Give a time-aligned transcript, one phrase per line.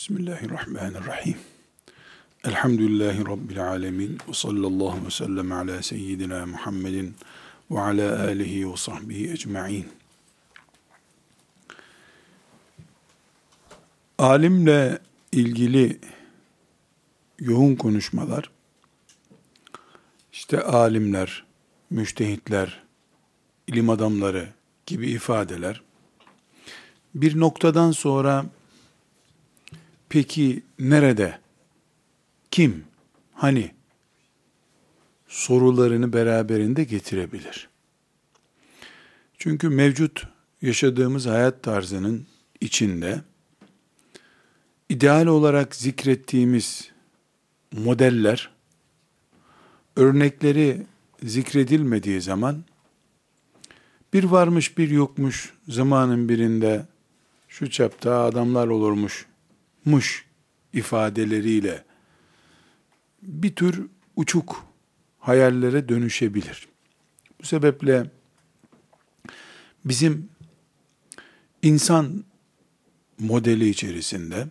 [0.00, 1.36] Bismillahirrahmanirrahim.
[2.44, 4.18] Elhamdülillahi Rabbil alemin.
[4.28, 7.14] Ve sallallahu ve sellem ala seyyidina Muhammedin
[7.70, 9.88] ve ala alihi ve sahbihi ecma'in.
[14.18, 14.98] Alimle
[15.32, 15.98] ilgili
[17.38, 18.50] yoğun konuşmalar,
[20.32, 21.44] işte alimler,
[21.90, 22.82] müştehitler,
[23.66, 24.48] ilim adamları
[24.86, 25.82] gibi ifadeler,
[27.14, 28.46] bir noktadan sonra
[30.10, 31.38] peki nerede,
[32.50, 32.84] kim,
[33.34, 33.70] hani?
[35.28, 37.68] Sorularını beraberinde getirebilir.
[39.38, 40.26] Çünkü mevcut
[40.62, 42.26] yaşadığımız hayat tarzının
[42.60, 43.20] içinde
[44.88, 46.90] ideal olarak zikrettiğimiz
[47.72, 48.50] modeller
[49.96, 50.86] örnekleri
[51.22, 52.64] zikredilmediği zaman
[54.12, 56.86] bir varmış bir yokmuş zamanın birinde
[57.48, 59.26] şu çapta adamlar olurmuş
[59.84, 60.26] muş
[60.72, 61.84] ifadeleriyle
[63.22, 64.66] bir tür uçuk
[65.18, 66.68] hayallere dönüşebilir.
[67.40, 68.10] Bu sebeple
[69.84, 70.28] bizim
[71.62, 72.24] insan
[73.18, 74.46] modeli içerisinde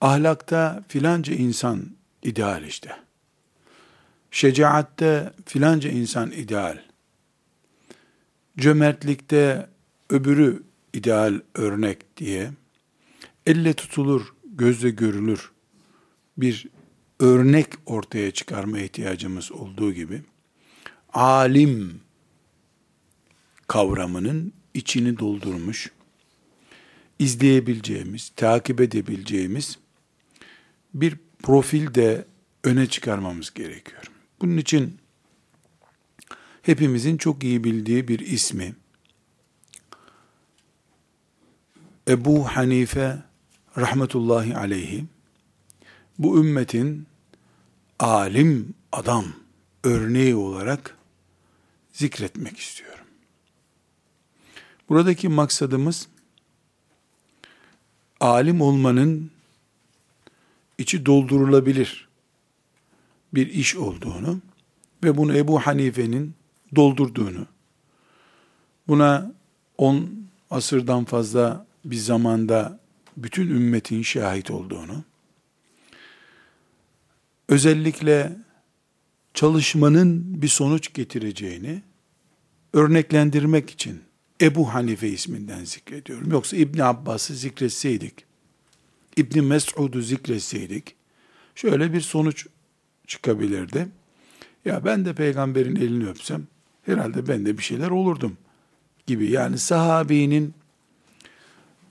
[0.00, 1.90] ahlakta filanca insan
[2.22, 2.96] ideal işte.
[4.30, 6.78] Şecaatte filanca insan ideal.
[8.58, 9.68] Cömertlikte
[10.10, 12.50] öbürü ideal örnek diye
[13.46, 15.50] elle tutulur, gözle görülür
[16.36, 16.66] bir
[17.20, 20.22] örnek ortaya çıkarma ihtiyacımız olduğu gibi
[21.12, 22.00] alim
[23.66, 25.90] kavramının içini doldurmuş,
[27.18, 29.78] izleyebileceğimiz, takip edebileceğimiz
[30.94, 32.24] bir profil de
[32.64, 34.02] öne çıkarmamız gerekiyor.
[34.40, 34.98] Bunun için
[36.62, 38.74] hepimizin çok iyi bildiği bir ismi
[42.08, 43.29] Ebu Hanife
[43.80, 45.04] rahmetullahi aleyhi
[46.18, 47.06] bu ümmetin
[47.98, 49.24] alim adam
[49.84, 50.96] örneği olarak
[51.92, 53.04] zikretmek istiyorum.
[54.88, 56.08] Buradaki maksadımız
[58.20, 59.30] alim olmanın
[60.78, 62.08] içi doldurulabilir
[63.34, 64.40] bir iş olduğunu
[65.04, 66.34] ve bunu Ebu Hanife'nin
[66.76, 67.46] doldurduğunu,
[68.88, 69.32] buna
[69.78, 70.10] on
[70.50, 72.79] asırdan fazla bir zamanda
[73.22, 75.04] bütün ümmetin şahit olduğunu,
[77.48, 78.36] özellikle
[79.34, 81.82] çalışmanın bir sonuç getireceğini
[82.72, 84.00] örneklendirmek için
[84.40, 86.30] Ebu Hanife isminden zikrediyorum.
[86.30, 88.24] Yoksa İbni Abbas'ı zikretseydik,
[89.16, 90.94] İbni Mes'ud'u zikretseydik,
[91.54, 92.46] şöyle bir sonuç
[93.06, 93.88] çıkabilirdi.
[94.64, 96.46] Ya ben de peygamberin elini öpsem,
[96.82, 98.36] herhalde ben de bir şeyler olurdum
[99.06, 99.30] gibi.
[99.30, 100.54] Yani sahabinin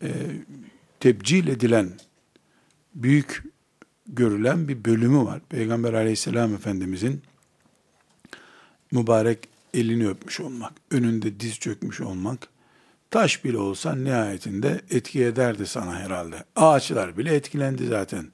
[0.02, 0.10] e,
[1.00, 1.90] tebcil edilen,
[2.96, 3.44] büyük
[4.08, 5.42] görülen bir bölümü var.
[5.50, 7.22] Peygamber aleyhisselam efendimizin
[8.92, 9.40] mübarek
[9.74, 12.48] elini öpmüş olmak, önünde diz çökmüş olmak,
[13.12, 16.44] taş bile olsan nihayetinde etki ederdi sana herhalde.
[16.56, 18.28] Ağaçlar bile etkilendi zaten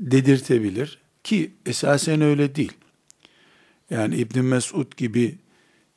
[0.00, 2.72] dedirtebilir ki esasen öyle değil.
[3.90, 5.38] Yani İbn Mesud gibi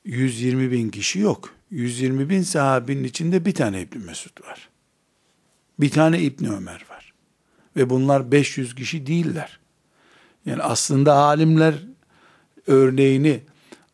[0.05, 1.53] 120 bin kişi yok.
[1.71, 4.69] 120 bin sahabinin içinde bir tane İbn Mesud var.
[5.79, 7.13] Bir tane İbni Ömer var.
[7.75, 9.59] Ve bunlar 500 kişi değiller.
[10.45, 11.75] Yani aslında alimler
[12.67, 13.41] örneğini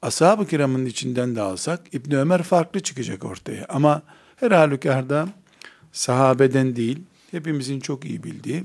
[0.02, 3.66] ashab-ı kiramın içinden de alsak İbni Ömer farklı çıkacak ortaya.
[3.70, 4.02] Ama
[4.36, 5.30] her halükarda
[5.92, 7.00] sahabeden değil,
[7.32, 8.64] hepimizin çok iyi bildiği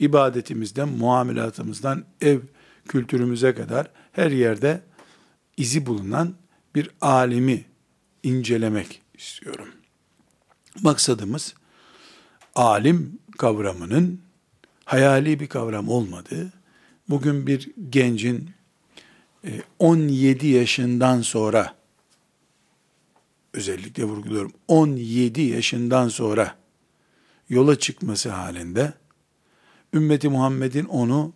[0.00, 2.38] ibadetimizden, muamelatımızdan, ev
[2.88, 4.80] kültürümüze kadar her yerde
[5.56, 6.34] izi bulunan
[6.74, 7.64] bir alimi
[8.22, 9.68] incelemek istiyorum.
[10.82, 11.54] Maksadımız
[12.56, 14.20] alim kavramının
[14.84, 16.52] hayali bir kavram olmadığı,
[17.08, 18.50] bugün bir gencin
[19.78, 21.74] 17 e, yaşından sonra
[23.52, 26.54] özellikle vurguluyorum 17 yaşından sonra
[27.48, 28.92] yola çıkması halinde
[29.94, 31.32] ümmeti Muhammed'in onu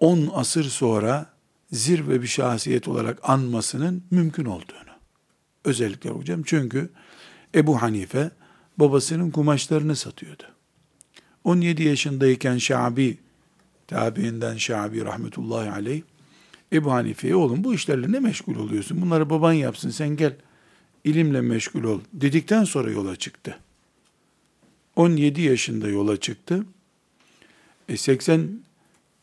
[0.00, 1.32] 10 asır sonra
[1.72, 4.92] zirve bir şahsiyet olarak anmasının mümkün olduğunu
[5.64, 6.90] özellikle hocam çünkü
[7.54, 8.30] Ebu Hanife
[8.78, 10.42] babasının kumaşlarını satıyordu.
[11.44, 13.18] 17 yaşındayken Şabi,
[13.86, 16.02] tabiinden Şabi rahmetullahi aleyh,
[16.72, 19.02] Ebu Hanife'ye oğlum bu işlerle ne meşgul oluyorsun?
[19.02, 20.36] Bunları baban yapsın sen gel
[21.04, 23.58] ilimle meşgul ol dedikten sonra yola çıktı.
[24.96, 26.66] 17 yaşında yola çıktı.
[27.88, 28.62] E 80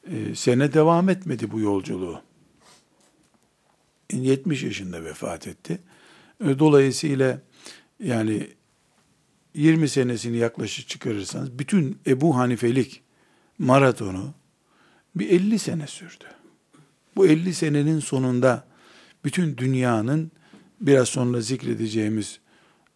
[0.08, 2.22] e, sene devam etmedi bu yolculuğu.
[4.14, 5.80] 70 yaşında vefat etti.
[6.46, 7.42] E, dolayısıyla
[8.04, 8.48] yani
[9.60, 13.02] 20 senesini yaklaşık çıkarırsanız bütün Ebu Hanifelik
[13.58, 14.34] maratonu
[15.16, 16.26] bir 50 sene sürdü.
[17.16, 18.68] Bu 50 senenin sonunda
[19.24, 20.32] bütün dünyanın
[20.82, 22.40] biraz sonra zikredeceğimiz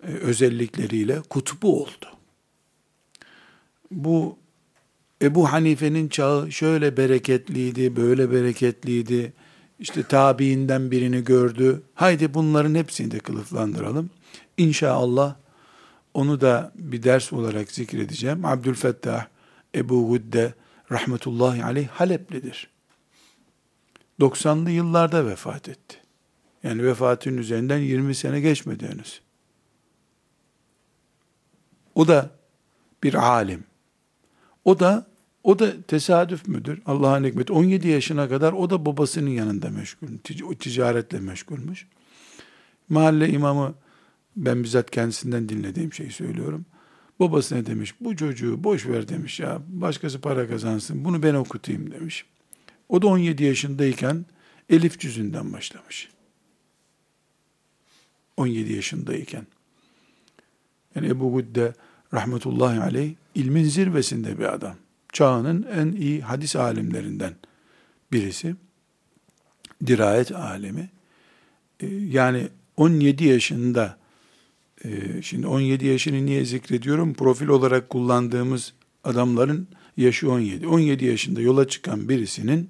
[0.04, 2.06] e, özellikleriyle kutbu oldu.
[3.92, 4.38] Bu
[5.22, 9.34] Ebu Hanife'nin çağı şöyle bereketliydi, böyle bereketliydi.
[9.80, 11.84] İşte tabiinden birini gördü.
[11.94, 14.10] Haydi bunların hepsini de kılıflandıralım.
[14.58, 15.43] İnşallah
[16.14, 18.46] onu da bir ders olarak zikredeceğim.
[18.46, 19.26] Abdülfettah
[19.76, 20.54] Ebu Gudde
[20.92, 22.70] rahmetullahi aleyh Haleplidir.
[24.20, 25.98] 90'lı yıllarda vefat etti.
[26.64, 29.22] Yani vefatının üzerinden 20 sene geçmedi henüz.
[31.96, 32.30] O da
[33.04, 33.64] bir alim.
[34.66, 35.06] O da
[35.44, 36.82] o da tesadüf müdür?
[36.86, 37.54] Allah'ın hikmeti.
[37.54, 40.08] 17 yaşına kadar o da babasının yanında meşgul.
[40.60, 41.88] Ticaretle meşgulmüş.
[42.90, 43.74] Mahalle imamı
[44.36, 46.66] ben bizzat kendisinden dinlediğim şeyi söylüyorum.
[47.20, 47.96] Babası ne demiş?
[48.00, 49.62] Bu çocuğu boş ver demiş ya.
[49.68, 51.06] Başkası para kazansın.
[51.06, 52.26] Bunu ben okutayım demiş.
[52.90, 54.26] O da 17 yaşındayken
[54.70, 56.10] elif cüzünden başlamış.
[58.38, 59.48] 17 yaşındayken.
[60.96, 61.74] Yani Ebu Gudde
[62.14, 64.76] rahmetullahi aleyh ilmin zirvesinde bir adam.
[65.14, 67.34] Çağının en iyi hadis alimlerinden
[68.12, 68.56] birisi.
[69.86, 70.90] Dirayet alemi.
[71.80, 73.98] Ee, yani 17 yaşında
[74.86, 77.14] ee, şimdi 17 yaşını niye zikrediyorum?
[77.14, 80.68] Profil olarak kullandığımız adamların yaşı 17.
[80.68, 82.70] 17 yaşında yola çıkan birisinin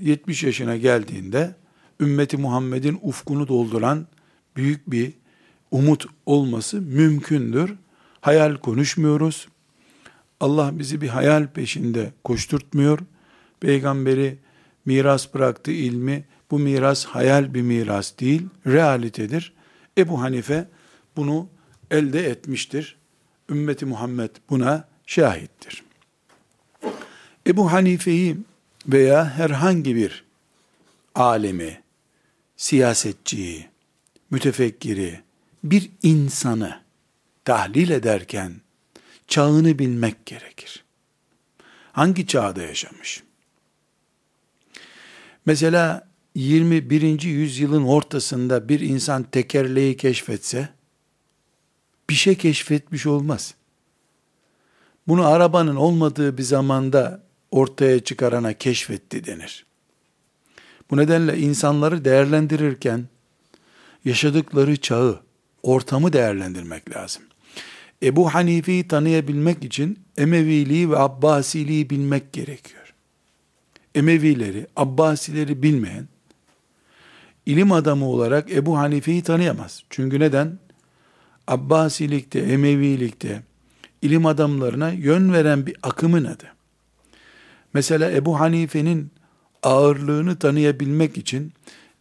[0.00, 1.54] 70 e, yaşına geldiğinde
[2.00, 4.06] ümmeti Muhammed'in ufkunu dolduran
[4.56, 5.12] büyük bir
[5.70, 7.74] umut olması mümkündür.
[8.20, 9.48] Hayal konuşmuyoruz.
[10.40, 12.98] Allah bizi bir hayal peşinde koşturtmuyor.
[13.60, 14.38] Peygamberi
[14.84, 16.24] miras bıraktı ilmi.
[16.50, 19.55] Bu miras hayal bir miras değil, realitedir.
[19.98, 20.68] Ebu Hanife
[21.16, 21.48] bunu
[21.90, 22.96] elde etmiştir.
[23.50, 25.82] Ümmeti Muhammed buna şahittir.
[27.46, 28.36] Ebu Hanife'yi
[28.86, 30.24] veya herhangi bir
[31.14, 31.82] alemi,
[32.56, 33.68] siyasetçiyi,
[34.30, 35.20] mütefekkiri,
[35.64, 36.80] bir insanı
[37.44, 38.60] tahlil ederken
[39.28, 40.84] çağını bilmek gerekir.
[41.92, 43.22] Hangi çağda yaşamış?
[45.46, 47.22] Mesela 21.
[47.22, 50.68] yüzyılın ortasında bir insan tekerleği keşfetse,
[52.10, 53.54] bir şey keşfetmiş olmaz.
[55.08, 59.66] Bunu arabanın olmadığı bir zamanda ortaya çıkarana keşfetti denir.
[60.90, 63.08] Bu nedenle insanları değerlendirirken
[64.04, 65.20] yaşadıkları çağı,
[65.62, 67.22] ortamı değerlendirmek lazım.
[68.02, 72.94] Ebu Hanife'yi tanıyabilmek için Emeviliği ve Abbasiliği bilmek gerekiyor.
[73.94, 76.08] Emevileri, Abbasileri bilmeyen,
[77.46, 79.82] ilim adamı olarak Ebu Hanife'yi tanıyamaz.
[79.90, 80.58] Çünkü neden?
[81.46, 83.42] Abbasilikte, Emevilikte
[84.02, 86.44] ilim adamlarına yön veren bir akımın adı.
[87.74, 89.10] Mesela Ebu Hanife'nin
[89.62, 91.52] ağırlığını tanıyabilmek için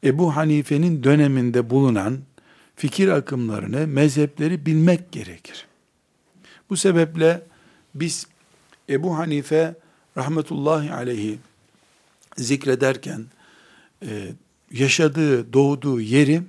[0.04, 2.20] Ebu Hanife'nin döneminde bulunan
[2.76, 5.68] fikir akımlarını, mezhepleri bilmek gerekir.
[6.70, 7.42] Bu sebeple
[7.96, 8.28] biz
[8.90, 9.76] Ebu Hanife
[10.18, 11.40] rahmetullahi aleyhi
[12.38, 13.26] zikrederken
[14.06, 14.34] e,
[14.72, 16.44] yaşadığı, doğduğu yeri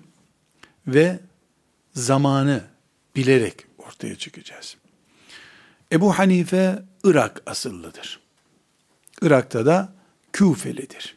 [0.86, 1.20] ve
[1.94, 2.64] zamanı
[3.16, 4.76] bilerek ortaya çıkacağız.
[5.92, 8.20] Ebu Hanife Irak asıllıdır.
[9.22, 9.92] Irak'ta da
[10.32, 11.16] Küfelidir.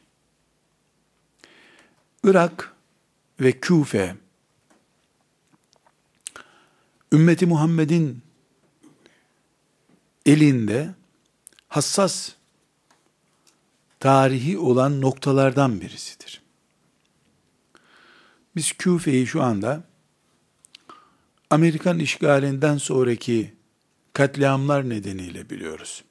[2.24, 2.76] Irak
[3.40, 4.16] ve Küfe
[7.14, 8.22] ümmeti Muhammed'in
[10.26, 10.90] elinde
[11.68, 12.32] hassas
[14.00, 16.39] tarihi olan noktalardan birisidir.
[18.60, 19.84] Biz Küfe'yi şu anda
[21.50, 23.54] Amerikan işgalinden sonraki
[24.14, 26.04] katliamlar nedeniyle biliyoruz.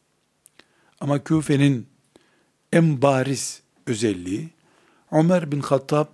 [1.01, 1.87] Ama Küfe'nin
[2.73, 4.49] en bariz özelliği
[5.13, 6.07] Ömer bin Hattab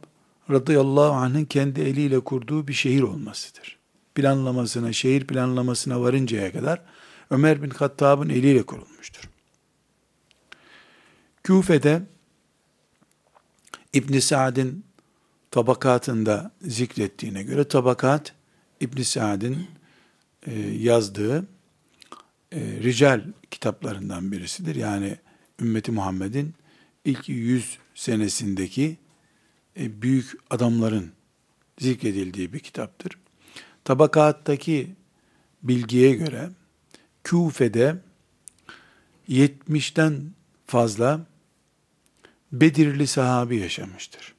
[0.50, 3.78] radıyallahu anh'ın kendi eliyle kurduğu bir şehir olmasıdır.
[4.14, 6.80] Planlamasına, şehir planlamasına varıncaya kadar
[7.30, 9.30] Ömer bin Hattab'ın eliyle kurulmuştur.
[11.42, 12.02] Küfe'de
[13.92, 14.84] İbn Sa'd'in
[15.54, 18.34] tabakatında zikrettiğine göre tabakat
[18.80, 19.66] İbn Sa'd'in
[20.46, 21.46] e, yazdığı
[22.52, 24.74] e, rical kitaplarından birisidir.
[24.74, 25.16] Yani
[25.60, 26.54] ümmeti Muhammed'in
[27.04, 28.96] ilk 100 senesindeki
[29.80, 31.12] e, büyük adamların
[31.78, 33.18] zikredildiği bir kitaptır.
[33.84, 34.90] Tabakattaki
[35.62, 36.50] bilgiye göre
[37.24, 37.96] Küfe'de
[39.28, 40.32] 70'ten
[40.66, 41.20] fazla
[42.52, 44.33] Bedirli sahabi yaşamıştır.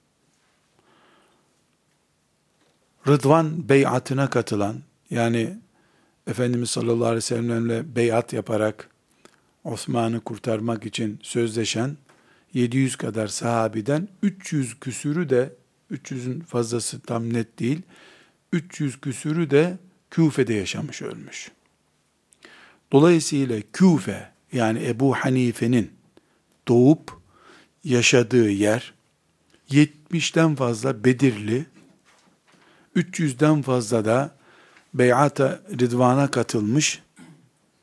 [3.07, 4.75] Rıdvan beyatına katılan
[5.09, 5.57] yani
[6.27, 8.89] Efendimiz sallallahu aleyhi ve sellemle beyat yaparak
[9.63, 11.97] Osman'ı kurtarmak için sözleşen
[12.53, 15.53] 700 kadar sahabiden 300 küsürü de
[15.91, 17.81] 300'ün fazlası tam net değil.
[18.53, 19.77] 300 küsürü de
[20.11, 21.51] Küfe'de yaşamış ölmüş.
[22.91, 25.91] Dolayısıyla Küfe yani Ebu Hanife'nin
[26.67, 27.11] doğup
[27.83, 28.93] yaşadığı yer
[29.69, 31.65] 70'ten fazla Bedirli,
[32.95, 34.35] 300'den fazla da
[34.93, 37.01] beyata ridvana katılmış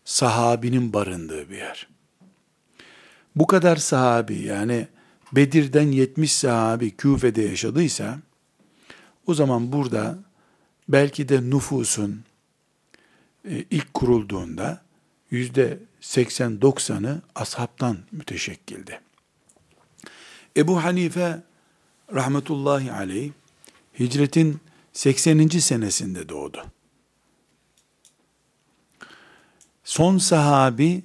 [0.05, 1.89] sahabinin barındığı bir yer.
[3.37, 4.89] Bu kadar sahabi yani
[5.33, 8.19] Bedir'den 70 sahabi Küfe'de yaşadıysa
[9.27, 10.19] o zaman burada
[10.89, 12.25] belki de nüfusun
[13.45, 14.83] e, ilk kurulduğunda
[15.31, 19.01] yüzde 80-90'ı ashabtan müteşekkildi.
[20.57, 21.43] Ebu Hanife
[22.15, 23.31] rahmetullahi aleyh
[23.99, 24.61] hicretin
[24.93, 25.49] 80.
[25.49, 26.67] senesinde doğdu.
[29.85, 31.03] Son sahabi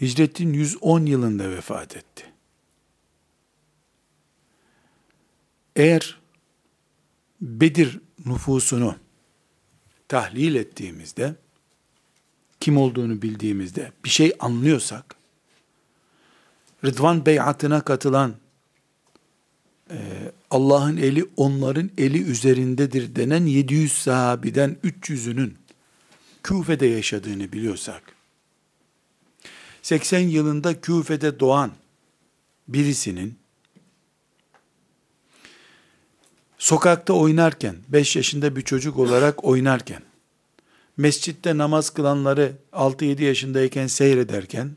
[0.00, 2.26] hicretin 110 yılında vefat etti.
[5.76, 6.20] Eğer
[7.40, 8.96] Bedir nüfusunu
[10.08, 11.34] tahlil ettiğimizde,
[12.60, 15.14] kim olduğunu bildiğimizde bir şey anlıyorsak,
[16.84, 18.34] Rıdvan beyatına katılan
[19.90, 19.98] e,
[20.50, 25.54] Allah'ın eli onların eli üzerindedir denen 700 sahabiden 300'ünün
[26.42, 28.02] Küfe'de yaşadığını biliyorsak,
[29.82, 31.72] 80 yılında Küfe'de doğan
[32.68, 33.38] birisinin
[36.58, 40.02] sokakta oynarken, 5 yaşında bir çocuk olarak oynarken,
[40.96, 44.70] mescitte namaz kılanları 6-7 yaşındayken seyrederken,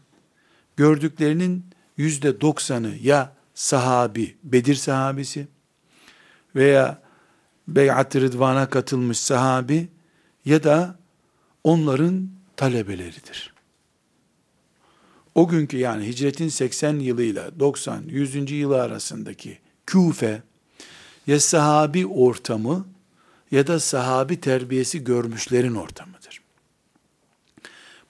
[0.77, 1.65] gördüklerinin
[1.97, 5.47] yüzde doksanı ya sahabi, Bedir sahabisi
[6.55, 7.01] veya
[7.67, 9.87] Beyat-ı Rıdvan'a katılmış sahabi
[10.45, 10.99] ya da
[11.63, 13.53] onların talebeleridir.
[15.35, 18.51] O günkü yani hicretin 80 yılıyla 90, 100.
[18.51, 20.41] yılı arasındaki Küfe
[21.27, 22.87] ya sahabi ortamı
[23.51, 26.41] ya da sahabi terbiyesi görmüşlerin ortamıdır.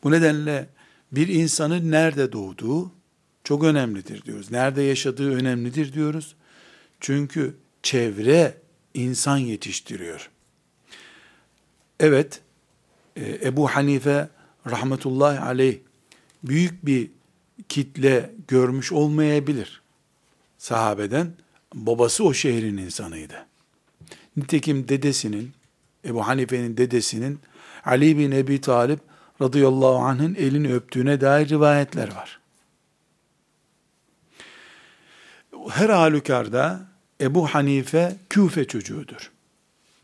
[0.04, 0.70] Bu nedenle
[1.12, 2.92] bir insanın nerede doğduğu
[3.44, 4.52] çok önemlidir diyoruz.
[4.52, 6.36] Nerede yaşadığı önemlidir diyoruz.
[7.00, 8.58] Çünkü çevre
[8.94, 10.30] insan yetiştiriyor.
[12.00, 12.42] Evet,
[13.16, 14.30] e, Ebu Hanife
[14.70, 15.78] rahmetullahi aleyh
[16.44, 17.12] büyük bir
[17.70, 19.82] kitle görmüş olmayabilir
[20.58, 21.34] sahabeden.
[21.74, 23.46] Babası o şehrin insanıydı.
[24.38, 25.52] Nitekim dedesinin,
[26.06, 27.40] Ebu Hanife'nin dedesinin
[27.86, 29.00] Ali bin Ebi Talip
[29.42, 32.40] radıyallahu anh'ın elini öptüğüne dair rivayetler var.
[35.70, 36.82] Her halükarda
[37.22, 39.32] Ebu Hanife Küfe çocuğudur.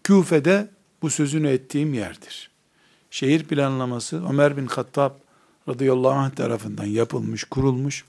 [0.04, 0.70] Küfe'de
[1.02, 2.52] bu sözünü ettiğim yerdir.
[3.12, 5.12] Şehir planlaması Ömer bin Hattab
[5.68, 8.06] radıyallahu anh tarafından yapılmış, kurulmuş.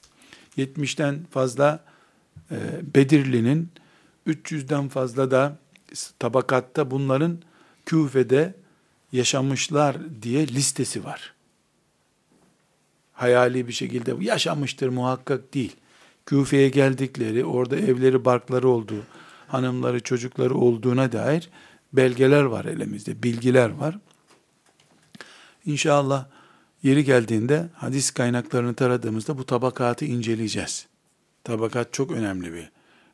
[0.59, 1.85] 70'ten fazla
[2.51, 2.57] e,
[2.95, 3.69] Bedirli'nin
[4.27, 5.57] 300'den fazla da
[6.19, 7.39] tabakatta bunların
[7.87, 8.55] Küfe'de
[9.13, 11.35] yaşamışlar diye listesi var.
[13.13, 15.77] Hayali bir şekilde yaşamıştır muhakkak değil.
[16.31, 19.03] Küfe'ye geldikleri, orada evleri, barkları olduğu,
[19.49, 21.51] hanımları, çocukları olduğuna dair
[21.93, 23.99] belgeler var elimizde, bilgiler var.
[25.65, 26.27] İnşallah
[26.83, 30.87] yeri geldiğinde hadis kaynaklarını taradığımızda bu tabakatı inceleyeceğiz.
[31.45, 32.71] Tabakat çok önemli bir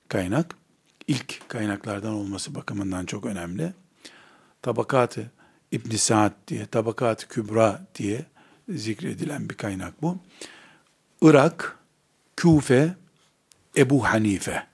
[0.08, 0.54] kaynak.
[1.06, 3.72] İlk kaynaklardan olması bakımından çok önemli.
[4.62, 5.30] Tabakatı
[5.72, 8.26] İbn Saad diye, Tabakat Kübra diye
[8.68, 10.18] zikredilen bir kaynak bu.
[11.22, 11.78] Irak,
[12.36, 12.94] Küfe,
[13.76, 14.66] Ebu Hanife.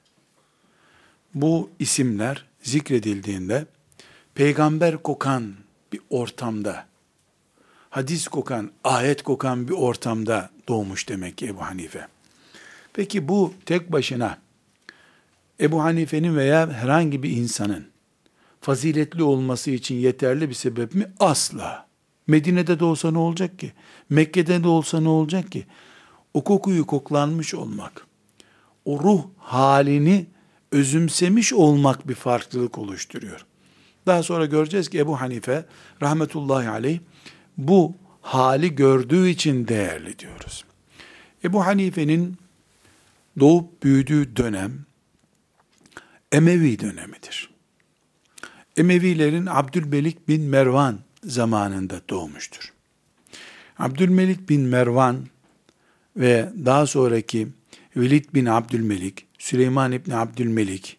[1.34, 3.66] Bu isimler zikredildiğinde
[4.34, 5.54] peygamber kokan
[5.92, 6.86] bir ortamda,
[7.90, 12.06] hadis kokan, ayet kokan bir ortamda doğmuş demek ki Ebu Hanife.
[12.92, 14.38] Peki bu tek başına
[15.60, 17.86] Ebu Hanife'nin veya herhangi bir insanın
[18.60, 21.12] faziletli olması için yeterli bir sebep mi?
[21.20, 21.86] Asla.
[22.26, 23.72] Medine'de de olsa ne olacak ki?
[24.10, 25.66] Mekke'de de olsa ne olacak ki?
[26.34, 28.06] O kokuyu koklanmış olmak,
[28.84, 30.26] o ruh halini
[30.72, 33.46] özümsemiş olmak bir farklılık oluşturuyor.
[34.06, 35.64] Daha sonra göreceğiz ki Ebu Hanife
[36.02, 36.98] rahmetullahi aleyh
[37.56, 40.64] bu hali gördüğü için değerli diyoruz.
[41.44, 42.36] Ebu Hanife'nin
[43.40, 44.86] doğup büyüdüğü dönem
[46.32, 47.50] Emevi dönemidir.
[48.76, 52.72] Emevilerin Abdülmelik bin Mervan zamanında doğmuştur.
[53.78, 55.26] Abdülmelik bin Mervan
[56.16, 57.48] ve daha sonraki
[57.96, 60.96] Velid bin Abdülmelik, Süleyman İbni Abdülmelik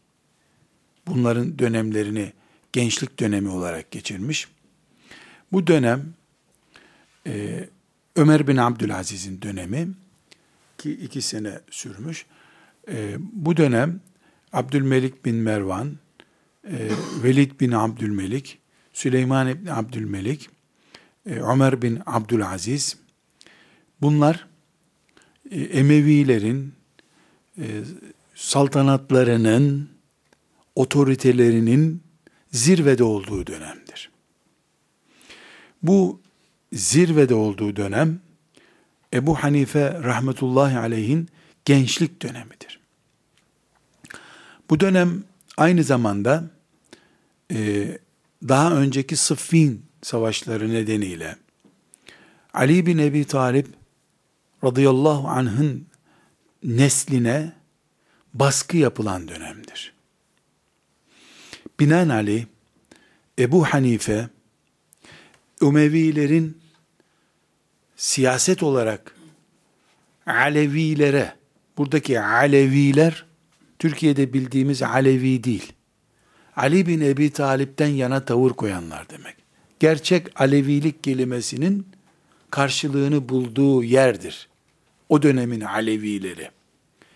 [1.07, 2.33] bunların dönemlerini
[2.73, 4.47] gençlik dönemi olarak geçirmiş.
[5.51, 6.13] Bu dönem
[7.27, 7.65] e,
[8.15, 9.87] Ömer bin Abdülaziz'in dönemi
[10.77, 12.25] ki iki sene sürmüş.
[12.87, 13.99] E, bu dönem
[14.53, 15.97] Abdülmelik bin Mervan,
[16.67, 16.89] e,
[17.23, 18.59] Velid bin Abdülmelik,
[18.93, 20.49] Süleyman bin Abdülmelik,
[21.25, 22.97] e, Ömer bin Abdülaziz,
[24.01, 24.47] bunlar
[25.51, 26.73] e, Emevilerin
[27.57, 27.83] e,
[28.35, 29.89] saltanatlarının,
[30.75, 32.03] otoritelerinin
[32.51, 34.11] zirvede olduğu dönemdir.
[35.83, 36.21] Bu
[36.73, 38.19] zirvede olduğu dönem
[39.13, 41.29] Ebu Hanife rahmetullahi aleyhin
[41.65, 42.79] gençlik dönemidir.
[44.69, 45.23] Bu dönem
[45.57, 46.43] aynı zamanda
[47.51, 47.87] e,
[48.47, 51.35] daha önceki Sıffin savaşları nedeniyle
[52.53, 53.67] Ali bin Ebi Talip
[54.63, 55.87] radıyallahu anh'ın
[56.63, 57.51] nesline
[58.33, 59.93] baskı yapılan dönemdir.
[61.79, 62.45] Binaenaleyh
[63.39, 64.29] Ebu Hanife
[65.61, 66.57] Umevilerin
[67.95, 69.15] siyaset olarak
[70.25, 71.35] Alevilere,
[71.77, 73.25] buradaki Aleviler
[73.79, 75.73] Türkiye'de bildiğimiz Alevi değil.
[76.55, 79.35] Ali bin Ebi Talip'ten yana tavır koyanlar demek.
[79.79, 81.87] Gerçek Alevilik kelimesinin
[82.51, 84.49] karşılığını bulduğu yerdir.
[85.13, 86.49] O dönemin Alevileri.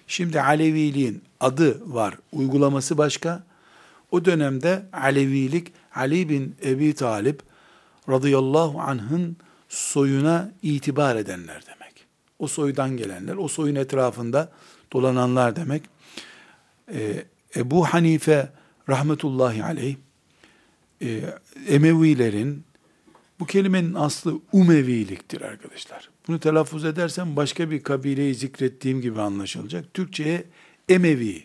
[0.07, 3.43] Şimdi Aleviliğin adı var, uygulaması başka.
[4.11, 7.41] O dönemde Alevilik Ali bin Ebi Talip
[8.09, 9.37] radıyallahu anh'ın
[9.69, 12.05] soyuna itibar edenler demek.
[12.39, 14.51] O soydan gelenler, o soyun etrafında
[14.93, 15.83] dolananlar demek.
[16.93, 17.25] Ee,
[17.55, 18.49] Ebu Hanife
[18.89, 19.95] rahmetullahi aleyh
[21.01, 21.21] e,
[21.67, 22.63] Emevilerin
[23.39, 26.16] bu kelimenin aslı Umeviliktir arkadaşlar.
[26.27, 29.93] Bunu telaffuz edersem başka bir kabileyi zikrettiğim gibi anlaşılacak.
[29.93, 30.43] Türkçe'ye
[30.89, 31.43] Emevi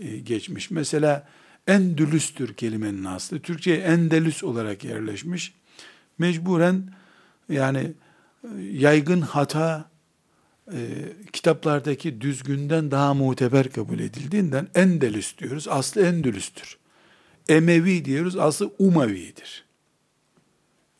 [0.00, 0.70] e, geçmiş.
[0.70, 1.28] Mesela
[1.66, 3.40] Endülüs'tür kelimenin aslı.
[3.40, 5.54] Türkçe'ye Endelüs olarak yerleşmiş.
[6.18, 6.92] Mecburen
[7.48, 7.92] yani
[8.44, 9.90] e, yaygın hata
[10.72, 10.78] e,
[11.32, 15.68] kitaplardaki düzgünden daha muteber kabul edildiğinden Endelüs diyoruz.
[15.68, 16.78] Aslı Endülüs'tür.
[17.48, 18.36] Emevi diyoruz.
[18.36, 19.65] Aslı Umavi'dir.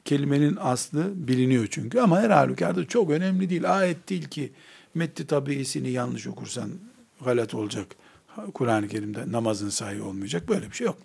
[0.07, 3.77] Kelimenin aslı biliniyor çünkü ama her halükarda çok önemli değil.
[3.77, 4.53] Ayet değil ki
[4.95, 6.71] metni tabiisini yanlış okursan
[7.25, 7.87] galat olacak.
[8.55, 10.49] Kur'an-ı Kerim'de namazın sahi olmayacak.
[10.49, 10.99] Böyle bir şey yok.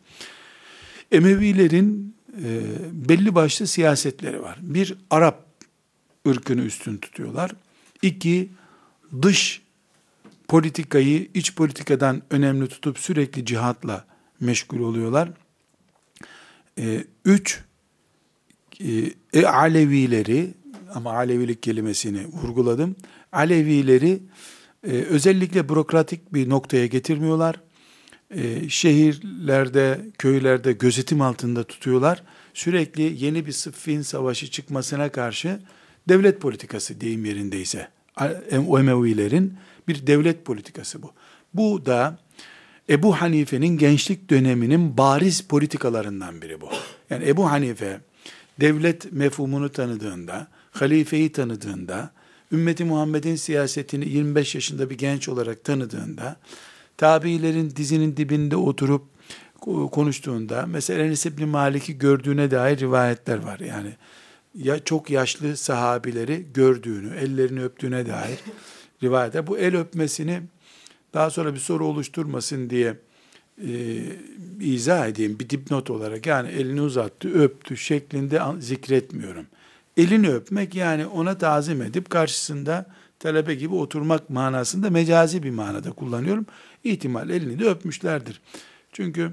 [1.11, 2.61] Emevilerin e,
[2.91, 4.57] belli başlı siyasetleri var.
[4.61, 5.45] Bir, Arap
[6.27, 7.51] ırkını üstün tutuyorlar.
[8.01, 8.49] İki,
[9.21, 9.61] dış
[10.47, 14.05] politikayı iç politikadan önemli tutup sürekli cihatla
[14.39, 15.29] meşgul oluyorlar.
[16.77, 17.63] E, üç,
[18.84, 20.54] e, e, Alevileri
[20.94, 22.96] ama Alevilik kelimesini vurguladım.
[23.32, 24.20] Alevileri
[24.88, 27.56] e, özellikle bürokratik bir noktaya getirmiyorlar.
[28.30, 32.24] E, şehirlerde, köylerde gözetim altında tutuyorlar.
[32.54, 35.60] Sürekli yeni bir Sıffin savaşı çıkmasına karşı
[36.10, 37.88] devlet politikası deyim yerindeyse.
[38.52, 41.12] Emevilerin bir devlet politikası bu.
[41.54, 42.20] Bu da
[42.89, 46.70] Ebu Hanife'nin gençlik döneminin bariz politikalarından biri bu.
[47.10, 48.02] Yani Ebu Hanife
[48.62, 52.12] devlet mefhumunu tanıdığında, halifeyi tanıdığında,
[52.52, 56.36] ümmeti Muhammed'in siyasetini 25 yaşında bir genç olarak tanıdığında,
[56.97, 59.04] tabiilerin dizinin dibinde oturup
[59.91, 63.60] konuştuğunda, mesela Enes İbni Malik'i gördüğüne dair rivayetler var.
[63.60, 63.93] Yani
[64.56, 68.39] ya çok yaşlı sahabileri gördüğünü, ellerini öptüğüne dair
[69.04, 69.47] rivayetler.
[69.47, 70.41] Bu el öpmesini
[71.13, 72.95] daha sonra bir soru oluşturmasın diye
[73.67, 74.02] e,
[74.60, 76.26] izah edeyim bir dipnot olarak.
[76.26, 79.45] Yani elini uzattı, öptü şeklinde zikretmiyorum.
[79.97, 82.86] Elini öpmek yani ona tazim edip karşısında
[83.19, 86.45] talebe gibi oturmak manasında mecazi bir manada kullanıyorum.
[86.84, 88.41] İhtimal elini de öpmüşlerdir.
[88.91, 89.32] Çünkü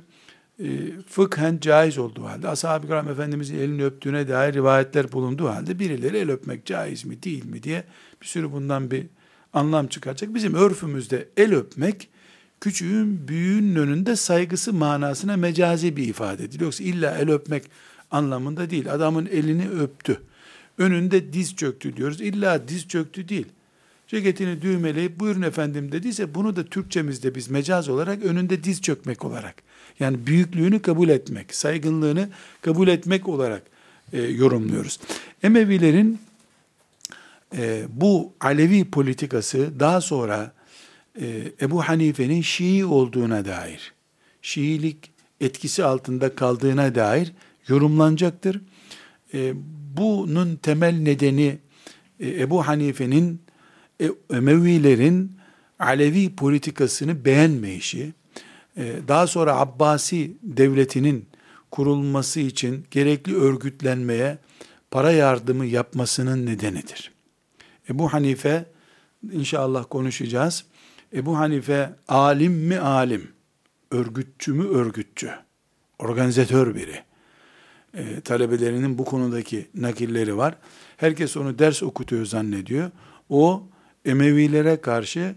[0.58, 0.66] e,
[1.08, 6.30] fıkhen caiz olduğu halde, ashab-ı kiram Efendimizin elini öptüğüne dair rivayetler bulunduğu halde birileri el
[6.30, 7.84] öpmek caiz mi değil mi diye
[8.22, 9.06] bir sürü bundan bir
[9.52, 10.34] anlam çıkaracak.
[10.34, 12.08] Bizim örfümüzde el öpmek,
[12.60, 16.66] küçüğün büyüğün önünde saygısı manasına mecazi bir ifade ediliyor.
[16.66, 17.64] Yoksa illa el öpmek
[18.10, 18.92] anlamında değil.
[18.92, 20.20] Adamın elini öptü.
[20.78, 22.20] Önünde diz çöktü diyoruz.
[22.20, 23.46] İlla diz çöktü değil.
[24.08, 29.54] Ceketini düğmeleyip buyurun efendim dediyse bunu da Türkçemizde biz mecaz olarak önünde diz çökmek olarak
[30.00, 32.28] yani büyüklüğünü kabul etmek, saygınlığını
[32.62, 33.62] kabul etmek olarak
[34.12, 35.00] e, yorumluyoruz.
[35.42, 36.18] Emevilerin
[37.56, 40.52] e, bu Alevi politikası daha sonra
[41.60, 43.92] Ebu Hanife'nin Şii olduğuna dair,
[44.42, 47.32] Şiilik etkisi altında kaldığına dair
[47.68, 48.60] yorumlanacaktır.
[49.34, 49.52] E,
[49.96, 51.58] bunun temel nedeni
[52.20, 53.42] e, Ebu Hanife'nin
[54.00, 55.32] e, Emevilerin
[55.78, 58.12] Alevi politikasını beğenmeyişi,
[58.76, 61.26] e, daha sonra Abbasi devletinin
[61.70, 64.38] kurulması için gerekli örgütlenmeye
[64.90, 67.12] para yardımı yapmasının nedenidir.
[67.90, 68.64] Ebu Hanife,
[69.32, 70.64] inşallah konuşacağız.
[71.14, 73.28] Ebu Hanife alim mi alim,
[73.90, 75.30] örgütçü mü örgütçü,
[75.98, 77.02] organizatör biri.
[77.94, 80.56] E, talebelerinin bu konudaki nakilleri var.
[80.96, 82.90] Herkes onu ders okutuyor zannediyor.
[83.28, 83.62] O
[84.04, 85.34] Emevilere karşı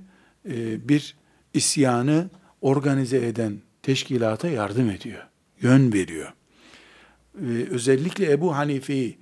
[0.50, 1.16] e, bir
[1.54, 2.30] isyanı
[2.62, 5.28] organize eden teşkilata yardım ediyor.
[5.62, 6.34] Yön veriyor.
[7.42, 9.18] E, özellikle Ebu Hanife'yi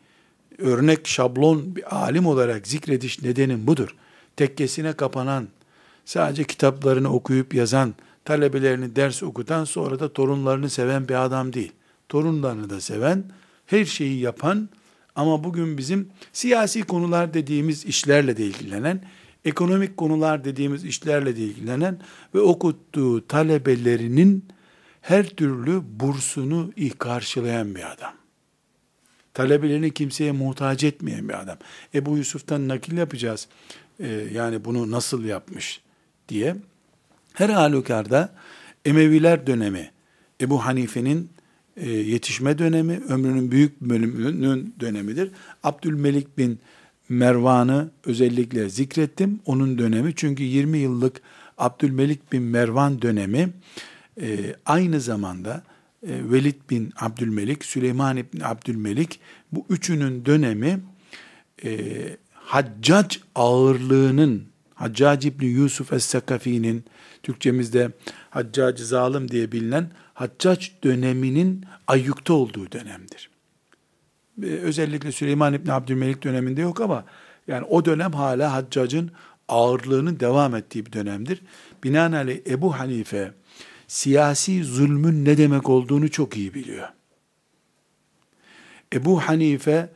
[0.57, 3.95] örnek şablon bir alim olarak zikrediş nedenin budur.
[4.35, 5.47] Tekkesine kapanan,
[6.09, 7.93] sadece kitaplarını okuyup yazan,
[8.25, 11.71] talebelerini ders okutan, sonra da torunlarını seven bir adam değil.
[12.09, 13.23] Torunlarını da seven,
[13.65, 14.69] her şeyi yapan
[15.15, 19.03] ama bugün bizim siyasi konular dediğimiz işlerle de ilgilenen,
[19.45, 21.99] ekonomik konular dediğimiz işlerle de ilgilenen
[22.35, 24.45] ve okuttuğu talebelerinin
[25.01, 28.13] her türlü bursunu karşılayan bir adam.
[29.33, 31.57] Talebelerini kimseye muhtaç etmeyen bir adam.
[31.93, 33.47] Ebu Yusuf'tan nakil yapacağız.
[33.99, 35.81] Ee, yani bunu nasıl yapmış
[36.29, 36.55] diye.
[37.33, 38.33] Her halükarda
[38.85, 39.91] Emeviler dönemi,
[40.41, 41.29] Ebu Hanife'nin
[41.77, 45.31] e, yetişme dönemi, ömrünün büyük bölümünün dönemidir.
[45.63, 46.59] Abdülmelik bin
[47.09, 49.39] Mervan'ı özellikle zikrettim.
[49.45, 51.21] Onun dönemi çünkü 20 yıllık
[51.57, 53.49] Abdülmelik bin Mervan dönemi
[54.21, 55.63] e, aynı zamanda
[56.03, 59.19] e, Velid bin Abdülmelik, Süleyman bin Abdülmelik
[59.51, 60.79] bu üçünün dönemi
[61.63, 61.69] e,
[62.33, 64.48] Haccac ağırlığının
[64.79, 66.83] Haccac İbni Yusuf Es-Sakafi'nin
[67.23, 67.91] Türkçemizde
[68.29, 73.29] Haccac zalim diye bilinen Haccac döneminin ayyukta olduğu dönemdir.
[74.43, 77.05] Ee, özellikle Süleyman İbni Abdülmelik döneminde yok ama
[77.47, 79.11] yani o dönem hala Haccac'ın
[79.47, 81.41] ağırlığının devam ettiği bir dönemdir.
[81.83, 83.31] Binaenaleyh Ebu Hanife
[83.87, 86.87] siyasi zulmün ne demek olduğunu çok iyi biliyor.
[88.93, 89.89] Ebu Hanife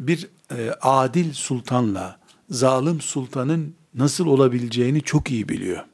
[0.00, 2.18] bir e, adil sultanla
[2.50, 5.84] zalim sultanın nasıl olabileceğini çok iyi biliyor.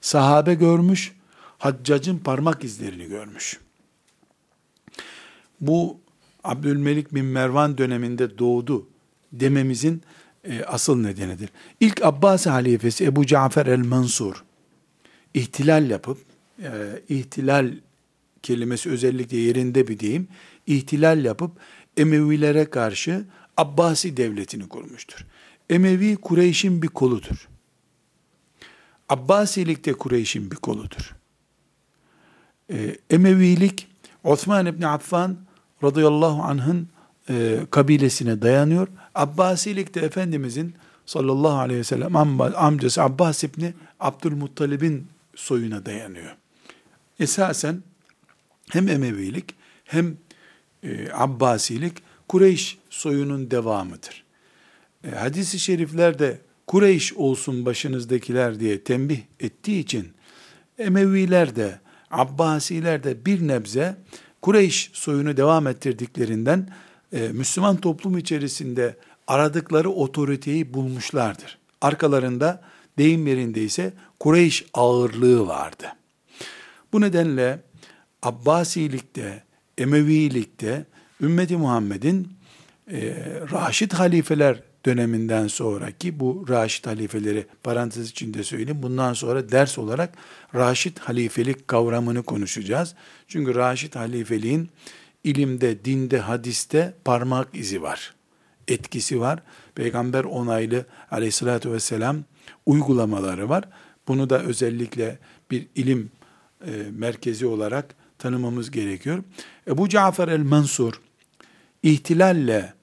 [0.00, 1.12] Sahabe görmüş,
[1.58, 3.60] Haccac'ın parmak izlerini görmüş.
[5.60, 6.00] Bu
[6.44, 8.86] Abdülmelik bin Mervan döneminde doğdu
[9.32, 10.02] dememizin
[10.44, 11.48] e, asıl nedenidir.
[11.80, 14.44] İlk Abbas halifesi Ebu Cafer el-Mansur
[15.34, 16.18] ihtilal yapıp,
[16.62, 16.70] e,
[17.08, 17.74] ihtilal
[18.42, 20.28] kelimesi özellikle yerinde bir deyim,
[20.66, 21.50] ihtilal yapıp
[21.96, 23.24] Emevilere karşı
[23.56, 25.26] Abbasi devletini kurmuştur.
[25.70, 27.48] Emevi Kureyş'in bir koludur.
[29.08, 31.16] Abbasilik de Kureyş'in bir koludur.
[32.70, 33.88] Ee, Emevilik
[34.24, 35.36] Osman İbni Affan
[35.82, 36.88] radıyallahu anh'ın
[37.30, 38.88] e, kabilesine dayanıyor.
[39.14, 40.74] Abbasilik de Efendimizin
[41.06, 42.16] sallallahu aleyhi ve sellem
[42.56, 46.36] amcası Abbas İbni Abdülmuttalib'in soyuna dayanıyor.
[47.20, 47.82] Esasen
[48.70, 50.16] hem Emevilik hem
[50.82, 54.25] e, Abbasilik Kureyş soyunun devamıdır.
[55.06, 60.08] E, hadis-i şeriflerde Kureyş olsun başınızdakiler diye tembih ettiği için
[60.78, 63.96] Emeviler de Abbasiler de bir nebze
[64.42, 66.68] Kureyş soyunu devam ettirdiklerinden
[67.12, 71.58] e, Müslüman toplum içerisinde aradıkları otoriteyi bulmuşlardır.
[71.80, 72.62] Arkalarında
[72.98, 75.86] deyim yerinde ise Kureyş ağırlığı vardı.
[76.92, 77.60] Bu nedenle
[78.22, 79.42] Abbasilikte,
[79.78, 80.84] Emevilikte
[81.20, 82.28] ümmeti Muhammed'in
[82.90, 83.14] e,
[83.52, 88.82] Raşid halifeler döneminden sonraki bu Raşid halifeleri parantez içinde söyleyeyim.
[88.82, 90.14] Bundan sonra ders olarak
[90.54, 92.94] Raşid halifelik kavramını konuşacağız.
[93.28, 94.68] Çünkü Raşid halifeliğin
[95.24, 98.14] ilimde, dinde, hadiste parmak izi var.
[98.68, 99.42] Etkisi var.
[99.74, 102.16] Peygamber onaylı aleyhissalatü vesselam
[102.66, 103.64] uygulamaları var.
[104.08, 105.18] Bunu da özellikle
[105.50, 106.10] bir ilim
[106.66, 109.24] e, merkezi olarak tanımamız gerekiyor.
[109.68, 111.00] Ebu Cafer el-Mansur
[111.82, 112.74] ihtilalle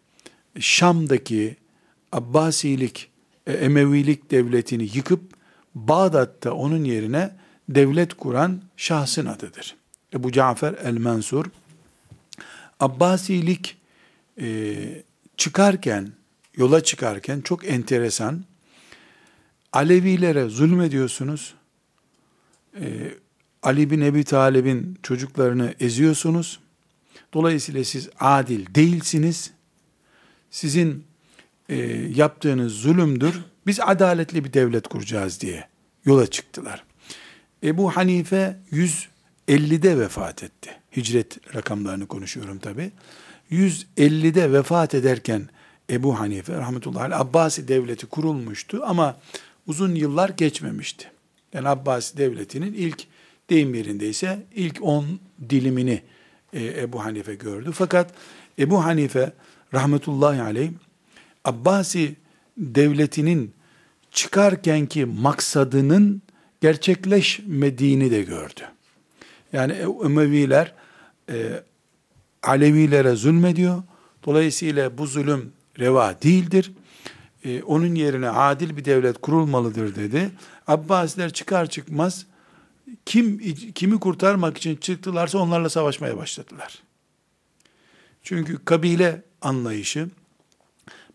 [0.59, 1.57] Şam'daki
[2.13, 3.09] Abbasilik,
[3.47, 5.21] e, Emevilik devletini yıkıp
[5.75, 7.35] Bağdat'ta onun yerine
[7.69, 9.75] devlet kuran şahsın adıdır.
[10.13, 11.45] Ebu Cafer el-Mansur
[12.79, 13.77] Abbasilik
[14.41, 14.75] e,
[15.37, 16.11] çıkarken,
[16.55, 18.43] yola çıkarken çok enteresan
[19.73, 21.53] Alevilere zulmediyorsunuz.
[22.79, 23.13] E,
[23.63, 26.59] Ali bin Ebi Talib'in çocuklarını eziyorsunuz.
[27.33, 29.51] Dolayısıyla siz adil değilsiniz.
[30.51, 31.05] Sizin
[31.73, 31.75] e,
[32.15, 33.41] yaptığınız zulümdür.
[33.67, 35.67] Biz adaletli bir devlet kuracağız diye
[36.05, 36.83] yola çıktılar.
[37.63, 40.69] Ebu Hanife 150'de vefat etti.
[40.97, 42.91] Hicret rakamlarını konuşuyorum tabi.
[43.51, 45.49] 150'de vefat ederken
[45.89, 49.17] Ebu Hanife rahmetullahi Abbasi devleti kurulmuştu ama
[49.67, 51.11] uzun yıllar geçmemişti.
[51.53, 53.03] Yani Abbasi devletinin ilk
[53.49, 55.05] deyim yerindeyse ilk 10
[55.49, 56.01] dilimini
[56.53, 57.71] e, Ebu Hanife gördü.
[57.73, 58.13] Fakat
[58.59, 59.33] Ebu Hanife
[59.73, 60.69] rahmetullahi aleyh
[61.45, 62.15] Abbasi
[62.57, 63.53] devletinin
[64.11, 66.21] çıkarkenki maksadının
[66.61, 68.61] gerçekleşmediğini de gördü.
[69.53, 69.73] Yani
[70.05, 70.73] Emeviler
[71.29, 71.63] e,
[72.43, 73.83] Alevilere zulmediyor.
[74.25, 76.71] Dolayısıyla bu zulüm reva değildir.
[77.43, 80.31] E, onun yerine adil bir devlet kurulmalıdır dedi.
[80.67, 82.25] Abbasiler çıkar çıkmaz
[83.05, 86.79] kim kimi kurtarmak için çıktılarsa onlarla savaşmaya başladılar.
[88.23, 90.09] Çünkü kabile anlayışı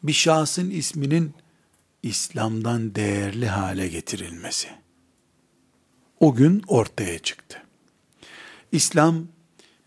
[0.02, 1.34] bir şahsın isminin
[2.02, 4.68] İslam'dan değerli hale getirilmesi.
[6.20, 7.62] O gün ortaya çıktı.
[8.72, 9.26] İslam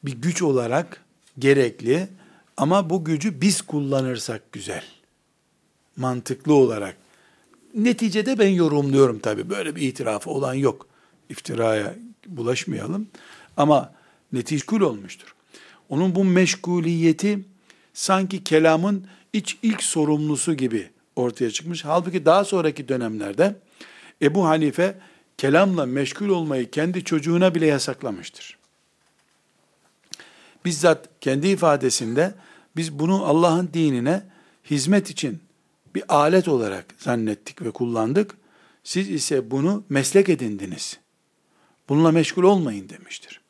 [0.04, 1.06] bir güç olarak
[1.40, 2.08] gerekli
[2.58, 4.84] ama bu gücü biz kullanırsak güzel.
[5.98, 6.98] Mantıklı olarak.
[7.74, 9.50] Neticede ben yorumluyorum tabi.
[9.50, 10.88] Böyle bir itirafı olan yok.
[11.30, 11.96] İftiraya
[12.28, 13.08] bulaşmayalım.
[13.58, 13.94] Ama
[14.34, 15.36] netickul olmuştur.
[15.90, 17.40] Onun bu meşguliyeti
[17.94, 21.86] sanki kelamın iç ilk sorumlusu gibi ortaya çıkmış.
[21.86, 23.56] Halbuki daha sonraki dönemlerde
[24.22, 24.98] Ebu Hanife
[25.38, 28.58] kelamla meşgul olmayı kendi çocuğuna bile yasaklamıştır.
[30.66, 32.34] Bizzat kendi ifadesinde
[32.76, 34.24] biz bunu Allah'ın dinine
[34.70, 35.40] hizmet için
[35.96, 38.38] bir alet olarak zannettik ve kullandık.
[38.84, 41.00] Siz ise bunu meslek edindiniz.
[41.90, 43.42] Bununla meşgul olmayın demiştir.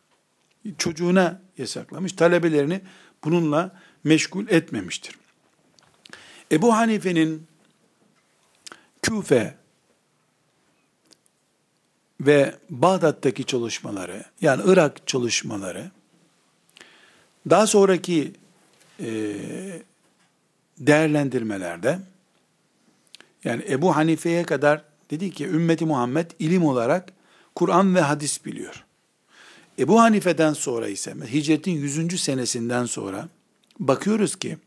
[0.78, 2.82] Çocuğuna yasaklamış, talebelerini
[3.24, 5.21] bununla meşgul etmemiştir.
[6.52, 7.48] Ebu Hanife'nin
[9.02, 9.56] Küfe
[12.22, 15.92] ve Bağdat'taki çalışmaları, yani Irak çalışmaları,
[17.50, 18.34] daha sonraki
[19.00, 19.36] e,
[20.80, 22.00] değerlendirmelerde,
[23.44, 27.14] yani Ebu Hanife'ye kadar dedi ki ümmeti Muhammed ilim olarak
[27.56, 28.86] Kur'an ve hadis biliyor.
[29.80, 32.22] Ebu Hanife'den sonra ise hicretin 100.
[32.22, 33.30] senesinden sonra
[33.80, 34.58] bakıyoruz ki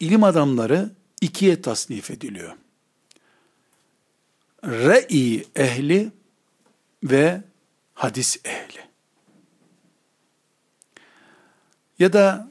[0.00, 2.52] ilim adamları ikiye tasnif ediliyor.
[4.64, 6.12] Re'i ehli
[7.04, 7.42] ve
[7.94, 8.88] hadis ehli.
[11.98, 12.50] Ya da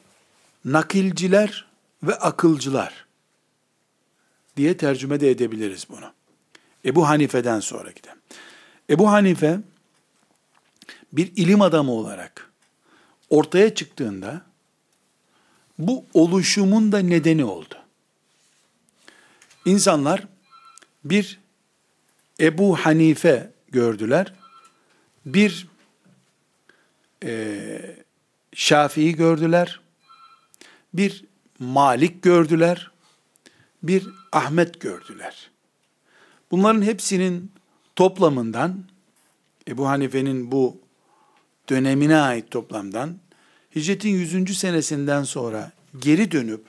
[0.66, 1.68] nakilciler
[2.04, 3.06] ve akılcılar
[4.58, 6.14] diye tercüme de edebiliriz bunu.
[6.86, 8.18] Ebu Hanife'den sonra giden.
[8.90, 9.60] Ebu Hanife
[11.14, 12.52] bir ilim adamı olarak
[13.30, 14.42] ortaya çıktığında
[15.80, 17.76] bu oluşumun da nedeni oldu.
[19.66, 20.28] İnsanlar
[21.06, 21.40] bir
[22.40, 24.34] Ebu Hanife gördüler,
[25.26, 25.68] bir
[27.24, 28.06] e,
[28.54, 29.80] Şafii gördüler,
[30.94, 31.26] bir
[31.60, 32.92] Malik gördüler,
[33.84, 35.52] bir Ahmet gördüler.
[36.52, 37.52] Bunların hepsinin
[37.96, 38.84] toplamından,
[39.68, 40.82] Ebu Hanife'nin bu
[41.70, 43.18] dönemine ait toplamdan,
[43.76, 44.58] hicretin 100.
[44.58, 46.66] senesinden sonra geri dönüp,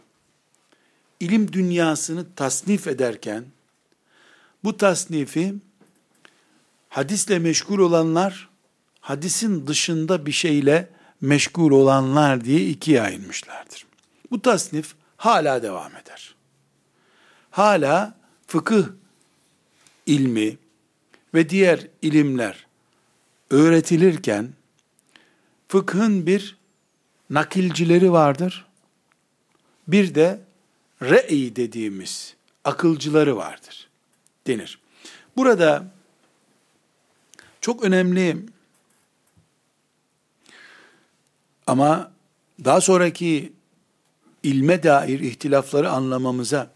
[1.21, 3.45] ilim dünyasını tasnif ederken,
[4.65, 5.55] bu tasnifi
[6.89, 8.49] hadisle meşgul olanlar,
[9.01, 10.89] hadisin dışında bir şeyle
[11.21, 13.87] meşgul olanlar diye ikiye ayrılmışlardır.
[14.31, 16.35] Bu tasnif hala devam eder.
[17.51, 18.15] Hala
[18.47, 18.87] fıkıh
[20.07, 20.57] ilmi
[21.35, 22.67] ve diğer ilimler
[23.51, 24.49] öğretilirken
[25.69, 26.58] fıkhın bir
[27.31, 28.67] nakilcileri vardır.
[29.89, 30.41] Bir de
[31.03, 33.89] re'i dediğimiz akılcıları vardır
[34.47, 34.79] denir.
[35.37, 35.85] Burada
[37.61, 38.37] çok önemli
[41.67, 42.13] ama
[42.65, 43.53] daha sonraki
[44.43, 46.71] ilme dair ihtilafları anlamamıza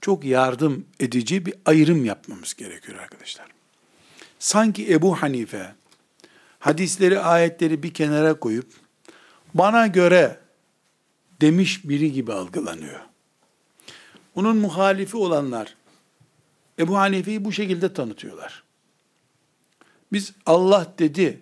[0.00, 3.46] çok yardım edici bir ayrım yapmamız gerekiyor arkadaşlar.
[4.38, 5.74] Sanki Ebu Hanife
[6.58, 8.83] hadisleri, ayetleri bir kenara koyup
[9.54, 10.38] bana göre
[11.40, 13.00] demiş biri gibi algılanıyor.
[14.34, 15.76] Onun muhalifi olanlar
[16.78, 18.64] Ebu Hanife'yi bu şekilde tanıtıyorlar.
[20.12, 21.40] Biz Allah dedi,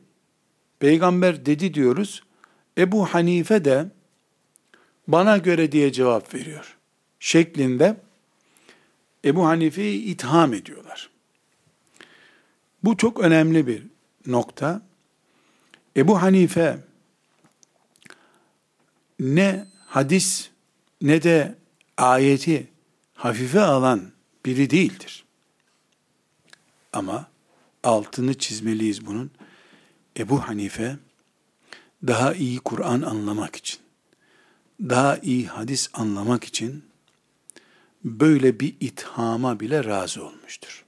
[0.78, 2.22] peygamber dedi diyoruz.
[2.78, 3.86] Ebu Hanife de
[5.08, 6.76] bana göre diye cevap veriyor.
[7.20, 7.96] Şeklinde
[9.24, 11.10] Ebu Hanife'yi itham ediyorlar.
[12.84, 13.82] Bu çok önemli bir
[14.26, 14.82] nokta.
[15.96, 16.78] Ebu Hanife
[19.22, 20.50] ne hadis
[21.02, 21.54] ne de
[21.96, 22.66] ayeti
[23.14, 24.12] hafife alan
[24.46, 25.24] biri değildir.
[26.92, 27.28] Ama
[27.82, 29.30] altını çizmeliyiz bunun.
[30.18, 30.96] Ebu Hanife
[32.06, 33.80] daha iyi Kur'an anlamak için,
[34.80, 36.84] daha iyi hadis anlamak için
[38.04, 40.84] böyle bir ithama bile razı olmuştur.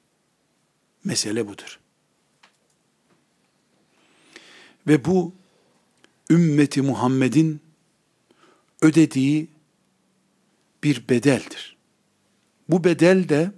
[1.05, 1.79] Mesele budur.
[4.87, 5.33] Ve bu
[6.31, 7.63] ümmeti Muhammed'in
[8.85, 9.49] ödediği
[10.85, 11.77] bir bedeldir.
[12.68, 13.53] Bu bedel de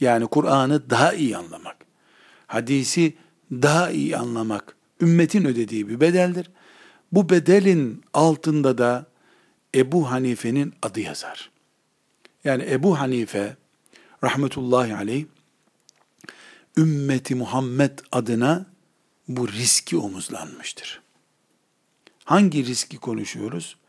[0.00, 1.76] yani Kur'an'ı daha iyi anlamak,
[2.46, 3.14] hadisi
[3.52, 6.50] daha iyi anlamak, ümmetin ödediği bir bedeldir.
[7.12, 9.06] Bu bedelin altında da
[9.74, 11.50] Ebu Hanife'nin adı yazar.
[12.44, 13.56] Yani Ebu Hanife
[14.24, 15.24] rahmetullahi aleyh
[16.76, 18.66] ümmeti Muhammed adına
[19.28, 21.00] bu riski omuzlanmıştır.
[22.24, 23.79] Hangi riski konuşuyoruz?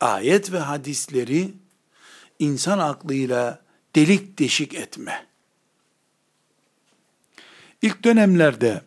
[0.00, 1.50] Ayet ve hadisleri
[2.38, 3.62] insan aklıyla
[3.96, 5.26] delik deşik etme.
[7.82, 8.82] İlk dönemlerde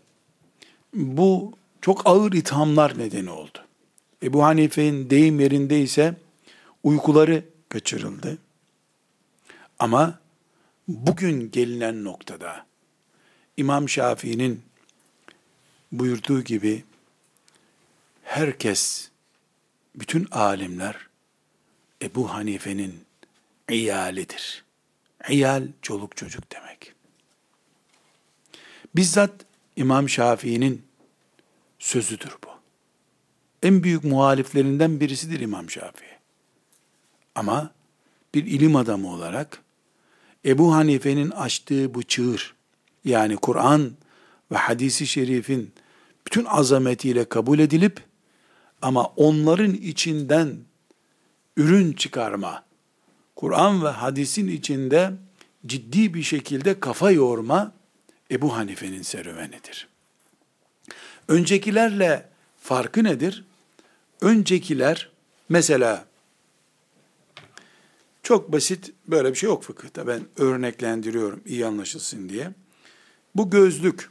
[0.93, 3.65] bu çok ağır ithamlar nedeni oldu.
[4.23, 6.15] Ebu Hanife'nin deyim yerinde ise
[6.83, 8.37] uykuları kaçırıldı.
[9.79, 10.19] Ama
[10.87, 12.65] bugün gelinen noktada
[13.57, 14.61] İmam Şafii'nin
[15.91, 16.83] buyurduğu gibi
[18.23, 19.10] herkes,
[19.95, 20.95] bütün alimler
[22.01, 23.05] Ebu Hanife'nin
[23.69, 24.63] iyalidir.
[25.29, 26.93] İyal çoluk çocuk demek.
[28.95, 29.31] Bizzat
[29.75, 30.85] İmam Şafii'nin
[31.79, 32.49] sözüdür bu.
[33.63, 36.17] En büyük muhaliflerinden birisidir İmam Şafii.
[37.35, 37.71] Ama
[38.35, 39.61] bir ilim adamı olarak
[40.45, 42.53] Ebu Hanife'nin açtığı bu çığır,
[43.05, 43.91] yani Kur'an
[44.51, 45.73] ve hadisi şerifin
[46.27, 48.03] bütün azametiyle kabul edilip,
[48.81, 50.57] ama onların içinden
[51.57, 52.63] ürün çıkarma,
[53.35, 55.11] Kur'an ve hadisin içinde
[55.65, 57.71] ciddi bir şekilde kafa yorma,
[58.31, 59.87] Ebu Hanife'nin serüvenidir.
[61.27, 62.29] Öncekilerle
[62.61, 63.45] farkı nedir?
[64.21, 65.11] Öncekiler,
[65.49, 66.05] mesela
[68.23, 70.07] çok basit böyle bir şey yok fıkıhta.
[70.07, 72.51] Ben örneklendiriyorum iyi anlaşılsın diye.
[73.35, 74.09] Bu gözlük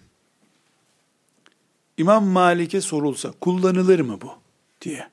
[1.97, 4.40] İmam Malik'e sorulsa kullanılır mı bu
[4.81, 5.09] diye.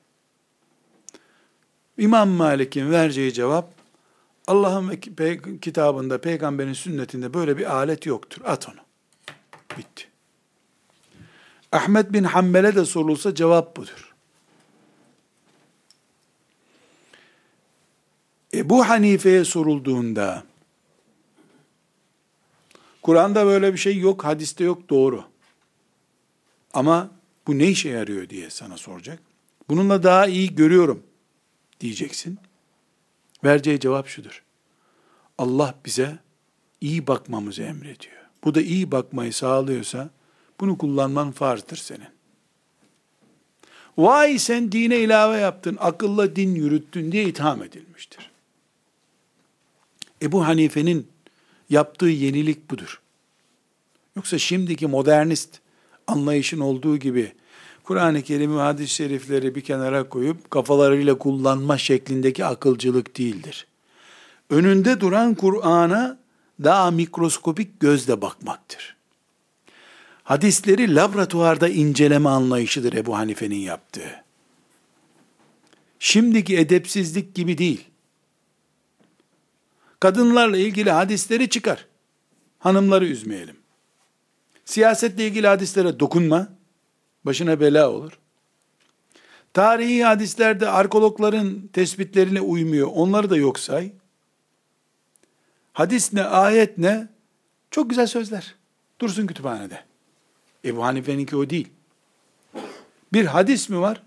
[1.98, 3.78] İmam Malik'in vereceği cevap
[4.46, 4.96] Allah'ın
[5.60, 8.42] kitabında, peygamberin sünnetinde böyle bir alet yoktur.
[8.44, 8.80] At onu.
[9.78, 10.08] Bitti.
[11.72, 14.14] Ahmet bin Hanbel'e de sorulsa cevap budur.
[18.54, 20.44] Ebu Hanife'ye sorulduğunda
[23.02, 25.24] Kur'an'da böyle bir şey yok, hadiste yok doğru.
[26.72, 27.10] Ama
[27.46, 29.27] bu ne işe yarıyor diye sana soracak.
[29.68, 31.02] Bununla daha iyi görüyorum
[31.80, 32.38] diyeceksin.
[33.44, 34.42] Vereceği cevap şudur.
[35.38, 36.18] Allah bize
[36.80, 38.16] iyi bakmamızı emrediyor.
[38.44, 40.10] Bu da iyi bakmayı sağlıyorsa
[40.60, 42.08] bunu kullanman farzdır senin.
[43.98, 48.30] Vay sen dine ilave yaptın, akılla din yürüttün diye itham edilmiştir.
[50.22, 51.08] Ebu Hanife'nin
[51.70, 53.00] yaptığı yenilik budur.
[54.16, 55.60] Yoksa şimdiki modernist
[56.06, 57.32] anlayışın olduğu gibi
[57.88, 63.66] Kur'an-ı Kerim hadis-i şerifleri bir kenara koyup kafalarıyla kullanma şeklindeki akılcılık değildir.
[64.50, 66.18] Önünde duran Kur'an'a
[66.64, 68.96] daha mikroskopik gözle bakmaktır.
[70.22, 74.24] Hadisleri laboratuvarda inceleme anlayışıdır Ebu Hanife'nin yaptığı.
[75.98, 77.84] Şimdiki edepsizlik gibi değil.
[80.00, 81.86] Kadınlarla ilgili hadisleri çıkar.
[82.58, 83.56] Hanımları üzmeyelim.
[84.64, 86.57] Siyasetle ilgili hadislere dokunma.
[87.24, 88.18] Başına bela olur.
[89.54, 92.88] Tarihi hadislerde arkeologların tespitlerine uymuyor.
[92.94, 93.92] Onları da yok say.
[95.72, 97.08] Hadis ne, ayet ne?
[97.70, 98.54] Çok güzel sözler.
[99.00, 99.84] Dursun kütüphanede.
[100.64, 101.68] Ebu Hanife'ninki o değil.
[103.12, 104.02] Bir hadis mi var?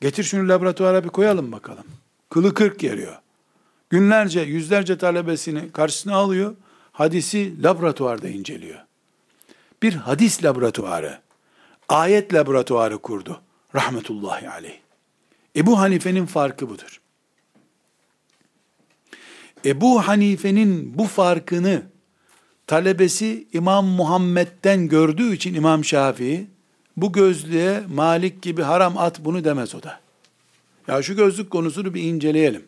[0.00, 1.84] Getir şunu laboratuvara bir koyalım bakalım.
[2.30, 3.18] Kılı kırk geliyor.
[3.90, 6.56] Günlerce, yüzlerce talebesini karşısına alıyor.
[6.92, 8.78] Hadisi laboratuvarda inceliyor.
[9.82, 11.20] Bir hadis laboratuvarı,
[11.88, 13.40] ayet laboratuvarı kurdu.
[13.74, 14.78] Rahmetullahi aleyh.
[15.56, 17.00] Ebu Hanife'nin farkı budur.
[19.64, 21.82] Ebu Hanife'nin bu farkını
[22.66, 26.46] talebesi İmam Muhammed'den gördüğü için İmam Şafii
[26.96, 30.00] bu gözlüğe Malik gibi haram at bunu demez o da.
[30.88, 32.64] Ya şu gözlük konusunu bir inceleyelim.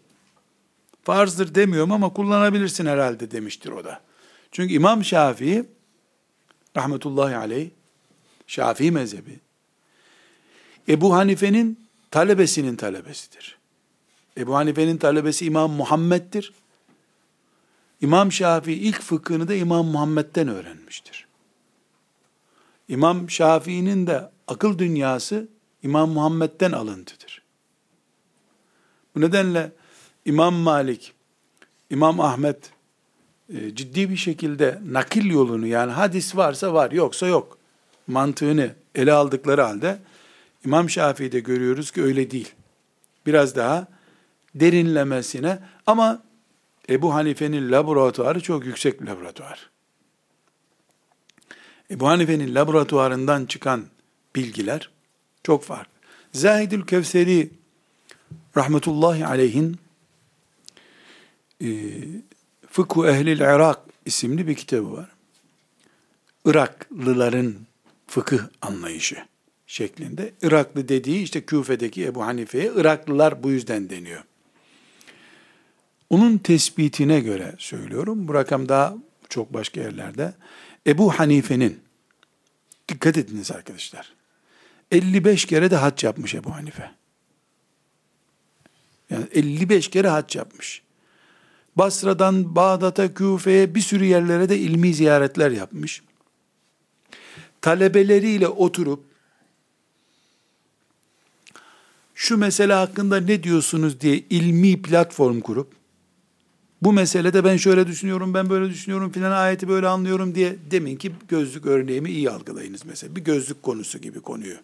[1.02, 4.00] Farzdır demiyorum ama kullanabilirsin herhalde demiştir o da.
[4.52, 5.64] Çünkü İmam Şafii
[6.76, 7.70] rahmetullahi aleyh
[8.50, 9.40] Şafii mezhebi
[10.88, 13.58] Ebu Hanife'nin talebesinin talebesidir.
[14.36, 16.52] Ebu Hanife'nin talebesi İmam Muhammed'dir.
[18.00, 21.26] İmam Şafii ilk fıkhını da İmam Muhammed'den öğrenmiştir.
[22.88, 25.48] İmam Şafii'nin de akıl dünyası
[25.82, 27.42] İmam Muhammed'den alıntıdır.
[29.14, 29.72] Bu nedenle
[30.24, 31.12] İmam Malik,
[31.90, 32.72] İmam Ahmet
[33.54, 37.59] e, ciddi bir şekilde nakil yolunu yani hadis varsa var yoksa yok
[38.10, 39.98] mantığını ele aldıkları halde
[40.64, 42.52] İmam Şafii'de görüyoruz ki öyle değil.
[43.26, 43.86] Biraz daha
[44.54, 46.22] derinlemesine ama
[46.88, 49.70] Ebu Hanife'nin laboratuvarı çok yüksek bir laboratuvar.
[51.90, 53.86] Ebu Hanife'nin laboratuvarından çıkan
[54.36, 54.90] bilgiler
[55.44, 55.92] çok farklı.
[56.32, 57.50] Zahidül Kevseri
[58.56, 59.76] rahmetullahi aleyhin
[61.62, 61.68] e,
[62.70, 65.08] Fıkhu Ehlil Irak isimli bir kitabı var.
[66.44, 67.54] Iraklıların
[68.10, 69.16] fıkıh anlayışı
[69.66, 70.32] şeklinde.
[70.42, 74.24] Iraklı dediği işte Küfe'deki Ebu Hanife'ye Iraklılar bu yüzden deniyor.
[76.10, 78.28] Onun tespitine göre söylüyorum.
[78.28, 78.94] Bu rakam daha
[79.28, 80.34] çok başka yerlerde.
[80.86, 81.80] Ebu Hanife'nin
[82.88, 84.12] dikkat ediniz arkadaşlar.
[84.90, 86.90] 55 kere de hac yapmış Ebu Hanife.
[89.10, 90.82] Yani 55 kere hac yapmış.
[91.76, 96.02] Basra'dan Bağdat'a, Küfe'ye bir sürü yerlere de ilmi ziyaretler yapmış.
[97.62, 99.04] Talebeleriyle oturup
[102.14, 105.80] şu mesele hakkında ne diyorsunuz diye ilmi platform kurup
[106.82, 111.12] bu meselede ben şöyle düşünüyorum, ben böyle düşünüyorum filan ayeti böyle anlıyorum diye demin ki
[111.28, 113.16] gözlük örneğimi iyi algılayınız mesela.
[113.16, 114.56] Bir gözlük konusu gibi konuyu.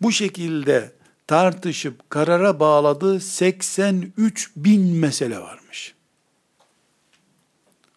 [0.00, 0.92] Bu şekilde
[1.26, 5.94] tartışıp karara bağladığı 83 bin mesele varmış.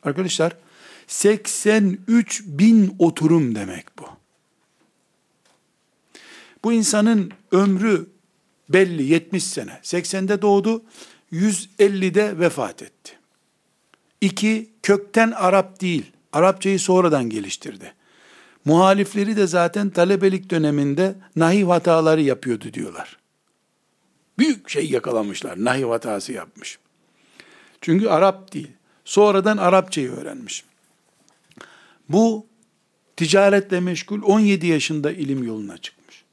[0.03, 0.57] Arkadaşlar
[1.11, 4.05] 83 bin oturum demek bu.
[6.63, 8.07] Bu insanın ömrü
[8.69, 9.79] belli 70 sene.
[9.83, 10.83] 80'de doğdu,
[11.31, 13.17] 150'de vefat etti.
[14.21, 16.11] İki, kökten Arap değil.
[16.33, 17.93] Arapçayı sonradan geliştirdi.
[18.65, 23.17] Muhalifleri de zaten talebelik döneminde nahiv hataları yapıyordu diyorlar.
[24.37, 25.65] Büyük şey yakalamışlar.
[25.65, 26.79] Nahiv hatası yapmış.
[27.81, 28.71] Çünkü Arap değil.
[29.05, 30.70] Sonradan Arapçayı öğrenmiş.
[32.09, 32.47] Bu
[33.15, 36.23] ticaretle meşgul 17 yaşında ilim yoluna çıkmış.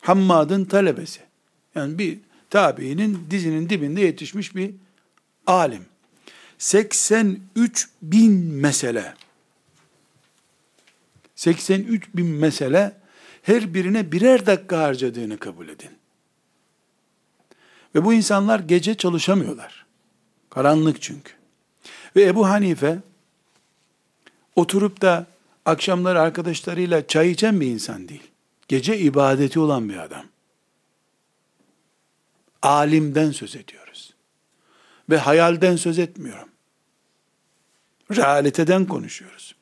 [0.00, 1.20] Hammad'ın talebesi.
[1.74, 2.18] Yani bir
[2.50, 4.74] tabiinin dizinin dibinde yetişmiş bir
[5.46, 5.86] alim.
[6.58, 9.14] 83 bin mesele.
[11.36, 12.92] 83 bin mesele
[13.42, 15.90] her birine birer dakika harcadığını kabul edin.
[17.94, 19.86] Ve bu insanlar gece çalışamıyorlar.
[20.50, 21.32] Karanlık çünkü.
[22.16, 22.98] Ve Ebu Hanife
[24.58, 25.26] oturup da
[25.64, 28.30] akşamları arkadaşlarıyla çay içen bir insan değil.
[28.68, 30.24] Gece ibadeti olan bir adam.
[32.62, 34.14] Alimden söz ediyoruz.
[35.10, 36.48] Ve hayalden söz etmiyorum.
[38.10, 39.54] Realiteden konuşuyoruz.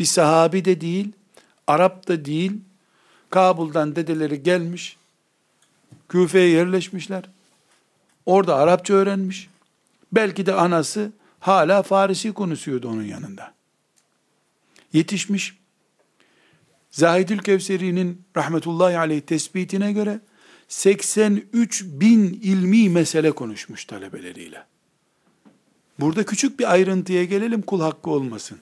[0.00, 1.12] Bir sahabi de değil,
[1.66, 2.52] Arap da değil,
[3.30, 4.96] Kabul'dan dedeleri gelmiş,
[6.08, 7.24] Küfe'ye yerleşmişler.
[8.26, 9.50] Orada Arapça öğrenmiş.
[10.12, 13.54] Belki de anası hala Farisi konuşuyordu onun yanında.
[14.92, 15.58] Yetişmiş.
[16.90, 20.20] Zahidül Kevseri'nin rahmetullahi aleyh tespitine göre
[20.68, 24.64] 83 bin ilmi mesele konuşmuş talebeleriyle.
[26.00, 28.58] Burada küçük bir ayrıntıya gelelim kul hakkı olmasın.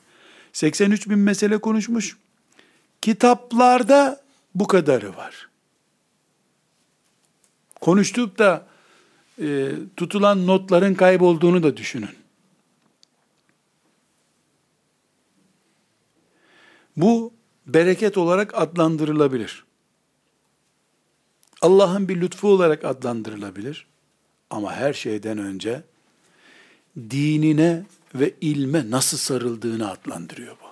[0.52, 2.16] 83 bin mesele konuşmuş.
[3.02, 4.22] Kitaplarda
[4.54, 5.48] bu kadarı var.
[7.80, 8.66] Konuştuğup da
[9.42, 12.19] e, tutulan notların kaybolduğunu da düşünün.
[16.96, 17.32] Bu
[17.66, 19.64] bereket olarak adlandırılabilir.
[21.62, 23.86] Allah'ın bir lütfu olarak adlandırılabilir.
[24.50, 25.82] Ama her şeyden önce
[27.10, 27.82] dinine
[28.14, 30.66] ve ilme nasıl sarıldığını adlandırıyor bu.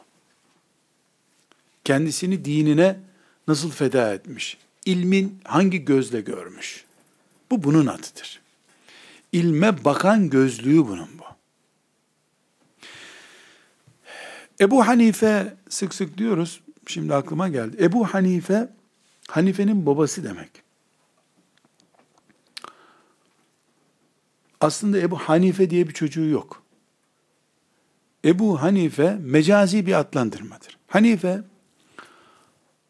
[1.85, 3.01] Kendisini dinine
[3.49, 4.57] nasıl feda etmiş?
[4.85, 6.85] İlmin hangi gözle görmüş?
[7.51, 8.41] Bu bunun adıdır.
[9.33, 11.28] İlme bakan gözlüğü bunun bu.
[14.61, 17.77] Ebu Hanife sık sık diyoruz, şimdi aklıma geldi.
[17.81, 18.69] Ebu Hanife,
[19.29, 20.51] Hanife'nin babası demek.
[24.61, 26.63] Aslında Ebu Hanife diye bir çocuğu yok.
[28.25, 30.79] Ebu Hanife mecazi bir adlandırmadır.
[30.87, 31.43] Hanife,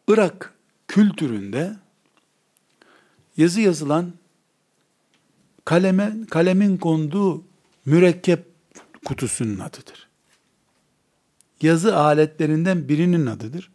[0.07, 0.53] Irak
[0.87, 1.75] kültüründe
[3.37, 4.13] yazı yazılan
[5.65, 7.43] kaleme, kalemin konduğu
[7.85, 8.45] mürekkep
[9.05, 10.08] kutusunun adıdır.
[11.61, 13.71] Yazı aletlerinden birinin adıdır.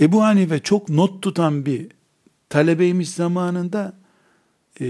[0.00, 1.86] Ebu Hanife çok not tutan bir
[2.48, 3.92] talebeymiş zamanında
[4.80, 4.86] e,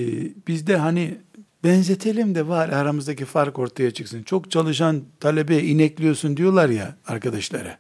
[0.49, 1.19] bizde hani
[1.65, 4.23] benzetelim de var aramızdaki fark ortaya çıksın.
[4.23, 7.79] Çok çalışan talebe inekliyorsun diyorlar ya arkadaşlara.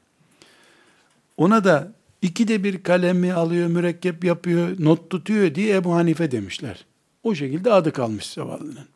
[1.36, 6.84] Ona da ikide bir kalemi alıyor, mürekkep yapıyor, not tutuyor diye Ebu Hanife demişler.
[7.22, 8.86] O şekilde adı kalmış zavallının.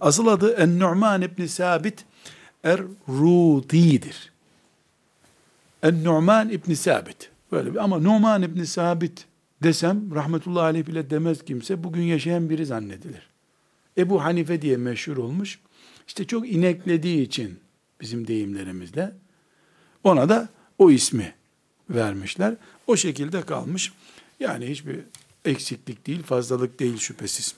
[0.00, 2.04] Asıl adı En-Nu'man ibn Sabit
[2.64, 4.32] Er-Rudi'dir.
[5.82, 7.30] En-Nu'man ibn Sabit.
[7.52, 9.26] Böyle bir, ama Nu'man ibn Sabit
[9.62, 13.28] desem rahmetullahi aleyh bile demez kimse bugün yaşayan biri zannedilir.
[13.98, 15.58] Ebu Hanife diye meşhur olmuş.
[16.06, 17.60] İşte çok ineklediği için
[18.00, 19.12] bizim deyimlerimizle
[20.04, 20.48] ona da
[20.78, 21.34] o ismi
[21.90, 22.54] vermişler.
[22.86, 23.92] O şekilde kalmış.
[24.40, 25.00] Yani hiçbir
[25.44, 27.54] eksiklik değil, fazlalık değil şüphesiz.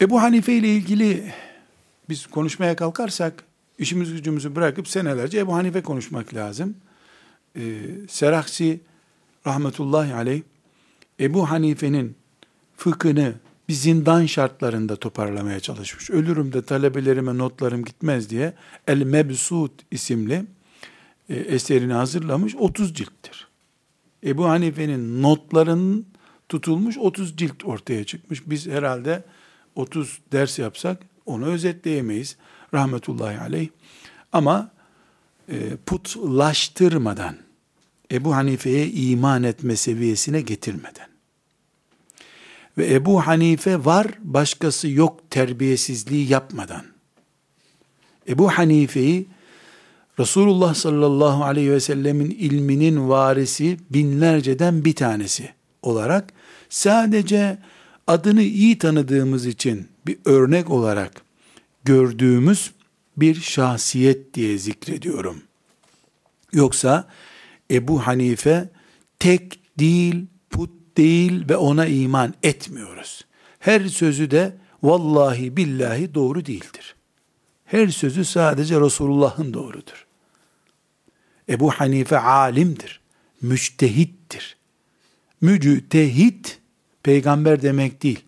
[0.00, 1.34] Ebu Hanife ile ilgili
[2.08, 3.44] biz konuşmaya kalkarsak
[3.78, 6.76] işimiz gücümüzü bırakıp senelerce Ebu Hanife konuşmak lazım.
[7.56, 7.60] Ee,
[8.08, 8.80] Seraksi
[9.46, 10.42] rahmetullahi aleyh
[11.20, 12.16] Ebu Hanife'nin
[12.76, 13.34] fıkhını
[13.68, 16.10] bir zindan şartlarında toparlamaya çalışmış.
[16.10, 18.54] Ölürüm de talebelerime notlarım gitmez diye
[18.86, 20.44] El Mebsut isimli
[21.28, 23.48] e, eserini hazırlamış 30 cilttir.
[24.24, 26.06] Ebu Hanife'nin notların
[26.48, 28.42] tutulmuş 30 cilt ortaya çıkmış.
[28.46, 29.24] Biz herhalde
[29.74, 32.36] 30 ders yapsak onu özetleyemeyiz.
[32.74, 33.68] Rahmetullahi aleyh.
[34.32, 34.70] Ama
[35.48, 37.36] e, putlaştırmadan,
[38.12, 41.08] Ebu Hanife'ye iman etme seviyesine getirmeden
[42.78, 46.84] ve Ebu Hanife var, başkası yok terbiyesizliği yapmadan,
[48.28, 49.26] Ebu Hanife'yi
[50.18, 55.52] Resulullah sallallahu aleyhi ve sellemin ilminin varisi binlerceden bir tanesi
[55.82, 56.32] olarak
[56.68, 57.58] sadece
[58.06, 61.22] adını iyi tanıdığımız için bir örnek olarak
[61.84, 62.72] gördüğümüz
[63.16, 65.42] bir şahsiyet diye zikrediyorum.
[66.52, 67.08] Yoksa
[67.70, 68.68] Ebu Hanife
[69.18, 73.24] tek değil, put değil ve ona iman etmiyoruz.
[73.58, 76.94] Her sözü de vallahi billahi doğru değildir.
[77.64, 80.06] Her sözü sadece Resulullah'ın doğrudur.
[81.48, 83.00] Ebu Hanife alimdir,
[83.40, 84.56] müçtehittir.
[85.40, 86.58] Müctehit
[87.04, 88.24] peygamber demek değil.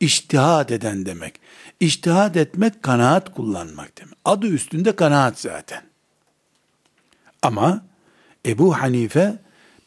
[0.00, 1.40] İçtihad eden demek.
[1.80, 4.14] İçtihad etmek kanaat kullanmak demek.
[4.24, 5.82] Adı üstünde kanaat zaten.
[7.42, 7.84] Ama
[8.46, 9.38] Ebu Hanife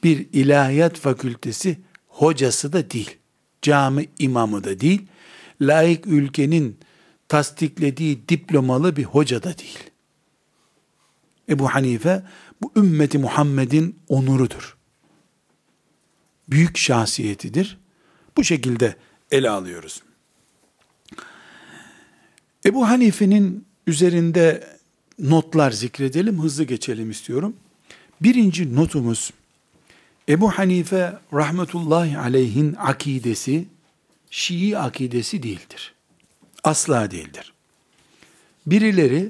[0.03, 3.17] bir ilahiyat fakültesi hocası da değil.
[3.61, 5.07] Cami imamı da değil.
[5.61, 6.77] Laik ülkenin
[7.27, 9.79] tasdiklediği diplomalı bir hoca da değil.
[11.49, 12.23] Ebu Hanife
[12.61, 14.77] bu ümmeti Muhammed'in onurudur.
[16.47, 17.82] Büyük şahsiyetidir.
[18.37, 18.95] Bu şekilde
[19.31, 20.03] ele alıyoruz.
[22.65, 24.67] Ebu Hanife'nin üzerinde
[25.19, 27.55] notlar zikredelim, hızlı geçelim istiyorum.
[28.21, 29.31] Birinci notumuz,
[30.29, 33.65] Ebu Hanife rahmetullahi aleyhin akidesi,
[34.31, 35.93] Şii akidesi değildir.
[36.63, 37.53] Asla değildir.
[38.65, 39.29] Birileri,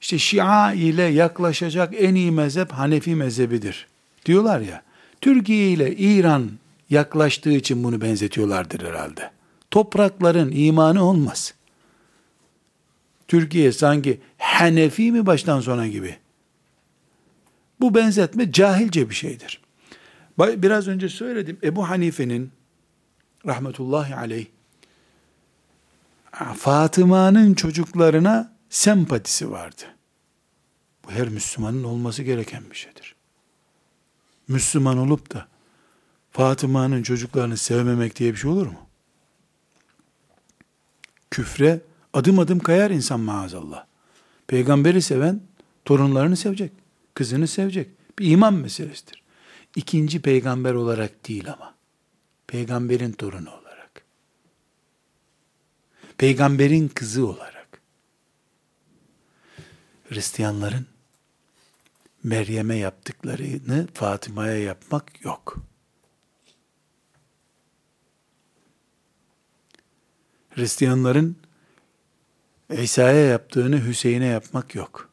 [0.00, 3.86] işte Şia ile yaklaşacak en iyi mezhep Hanefi mezhebidir.
[4.26, 4.82] Diyorlar ya,
[5.20, 6.50] Türkiye ile İran
[6.90, 9.30] yaklaştığı için bunu benzetiyorlardır herhalde.
[9.70, 11.54] Toprakların imanı olmaz.
[13.28, 16.16] Türkiye sanki Hanefi mi baştan sona gibi.
[17.80, 19.62] Bu benzetme cahilce bir şeydir.
[20.38, 21.58] Biraz önce söyledim.
[21.62, 22.50] Ebu Hanife'nin
[23.46, 24.46] rahmetullahi aleyh
[26.56, 29.82] Fatıma'nın çocuklarına sempatisi vardı.
[31.04, 33.14] Bu her Müslümanın olması gereken bir şeydir.
[34.48, 35.48] Müslüman olup da
[36.32, 38.88] Fatıma'nın çocuklarını sevmemek diye bir şey olur mu?
[41.30, 41.80] Küfre
[42.12, 43.86] adım adım kayar insan maazallah.
[44.46, 45.40] Peygamberi seven
[45.84, 46.72] torunlarını sevecek,
[47.14, 47.90] kızını sevecek.
[48.18, 49.22] Bir iman meselesidir.
[49.76, 51.74] İkinci peygamber olarak değil ama.
[52.46, 54.04] Peygamberin torunu olarak.
[56.18, 57.80] Peygamberin kızı olarak.
[60.08, 60.86] Hristiyanların
[62.24, 65.71] Meryem'e yaptıklarını Fatıma'ya yapmak yok.
[70.54, 71.36] Hristiyanların
[72.70, 75.08] İsa'ya yaptığını Hüseyin'e yapmak yok.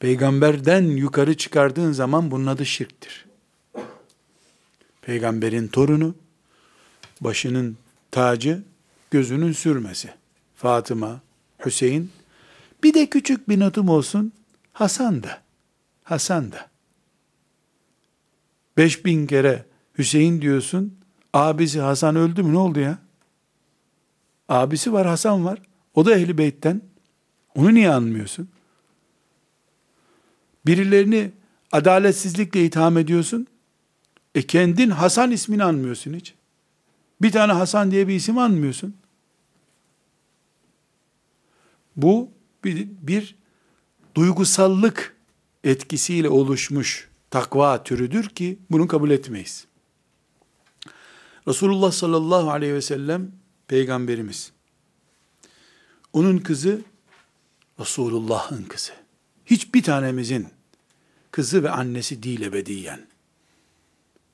[0.00, 3.26] Peygamberden yukarı çıkardığın zaman bunun adı şirktir.
[5.02, 6.14] Peygamberin torunu,
[7.20, 7.76] başının
[8.10, 8.62] tacı,
[9.10, 10.10] gözünün sürmesi.
[10.56, 11.20] Fatıma,
[11.66, 12.10] Hüseyin.
[12.82, 14.32] Bir de küçük bir notum olsun.
[14.72, 15.42] Hasan da.
[16.04, 16.68] Hasan da.
[18.76, 19.64] Beş bin kere
[19.98, 20.98] Hüseyin diyorsun.
[21.32, 22.98] Abisi Hasan öldü mü ne oldu ya?
[24.48, 25.62] Abisi var Hasan var.
[25.94, 26.80] O da ehli beytten.
[27.54, 28.48] Onu niye anmıyorsun?
[30.66, 31.32] Birilerini
[31.72, 33.46] adaletsizlikle itham ediyorsun.
[34.34, 36.34] E kendin Hasan ismini anmıyorsun hiç.
[37.22, 38.96] Bir tane Hasan diye bir isim anmıyorsun.
[41.96, 42.30] Bu
[42.64, 43.36] bir, bir
[44.14, 45.16] duygusallık
[45.64, 49.66] etkisiyle oluşmuş takva türüdür ki bunu kabul etmeyiz.
[51.48, 53.32] Resulullah sallallahu aleyhi ve sellem
[53.68, 54.52] peygamberimiz.
[56.12, 56.80] Onun kızı
[57.80, 58.92] Resulullah'ın kızı.
[59.46, 60.48] Hiçbir tanemizin
[61.30, 63.06] kızı ve annesi değil ebediyen.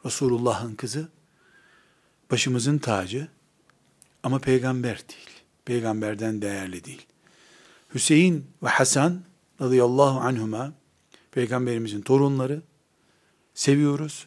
[0.05, 1.09] Resulullah'ın kızı
[2.31, 3.29] başımızın tacı
[4.23, 5.31] ama peygamber değil.
[5.65, 7.07] Peygamberden değerli değil.
[7.95, 9.23] Hüseyin ve Hasan
[9.61, 10.73] radıyallahu anhuma
[11.33, 12.63] peygamberimizin torunları
[13.55, 14.27] seviyoruz.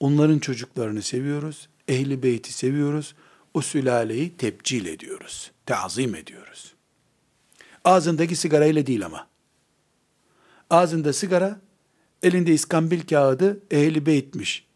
[0.00, 1.68] Onların çocuklarını seviyoruz.
[1.88, 3.14] Ehli beyti seviyoruz.
[3.56, 5.50] O sülaleyi tebcil ediyoruz.
[5.66, 6.74] Teazim ediyoruz.
[7.84, 9.28] Ağzındaki sigarayla değil ama.
[10.70, 11.60] Ağzında sigara,
[12.22, 14.66] elinde iskambil kağıdı ehli beytmiş,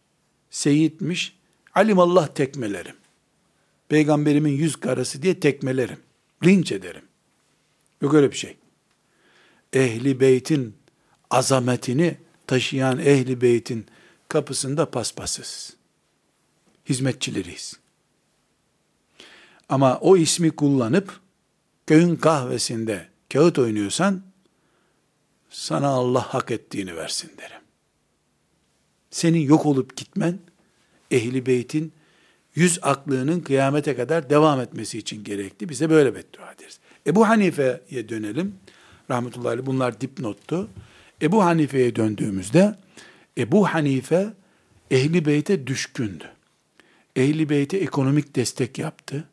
[0.51, 1.37] seyitmiş,
[1.75, 2.97] alimallah tekmelerim.
[3.89, 5.99] Peygamberimin yüz karası diye tekmelerim.
[6.45, 7.05] Linç ederim.
[8.03, 8.57] Yok öyle bir şey.
[9.73, 10.77] Ehli beytin
[11.31, 12.17] azametini
[12.47, 13.87] taşıyan ehli beytin
[14.29, 15.77] kapısında paspasız.
[16.89, 17.81] Hizmetçileriyiz.
[19.71, 21.21] Ama o ismi kullanıp
[21.87, 24.23] köyün kahvesinde kağıt oynuyorsan
[25.51, 27.61] sana Allah hak ettiğini versin derim.
[29.11, 30.39] Senin yok olup gitmen
[31.11, 31.93] ehli beytin
[32.55, 35.69] yüz aklının kıyamete kadar devam etmesi için gerekli.
[35.69, 36.81] Bize böyle beddua ederiz.
[37.07, 38.55] Ebu Hanife'ye dönelim.
[39.11, 40.69] Rahmetullahi bunlar dipnottu.
[41.23, 42.77] Ebu Hanife'ye döndüğümüzde
[43.39, 44.33] Ebu Hanife
[44.91, 46.25] ehli beyte düşkündü.
[47.17, 49.25] Ehli beyte ekonomik destek yaptı.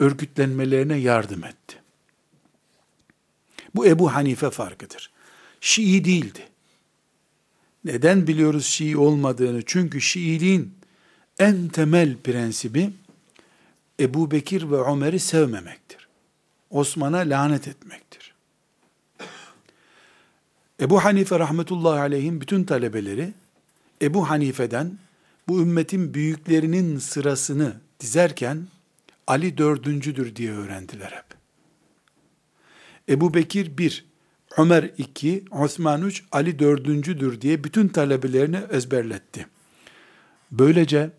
[0.00, 1.76] Örgütlenmelerine yardım etti.
[3.74, 5.10] Bu Ebu Hanife farkıdır.
[5.60, 6.48] Şii değildi.
[7.84, 9.62] Neden biliyoruz Şii olmadığını?
[9.66, 10.74] Çünkü Şiiliğin
[11.38, 12.90] en temel prensibi
[14.00, 16.08] Ebu Bekir ve Ömer'i sevmemektir.
[16.70, 18.34] Osman'a lanet etmektir.
[20.80, 23.34] Ebu Hanife rahmetullahi aleyhin bütün talebeleri
[24.02, 24.98] Ebu Hanife'den
[25.48, 28.66] bu ümmetin büyüklerinin sırasını dizerken
[29.26, 31.24] Ali dördüncüdür diye öğrendiler hep.
[33.08, 34.04] Ebu Bekir bir,
[34.58, 39.46] Ömer iki, Osman üç, Ali dördüncüdür diye bütün talebelerini ezberletti.
[40.50, 41.10] Böylece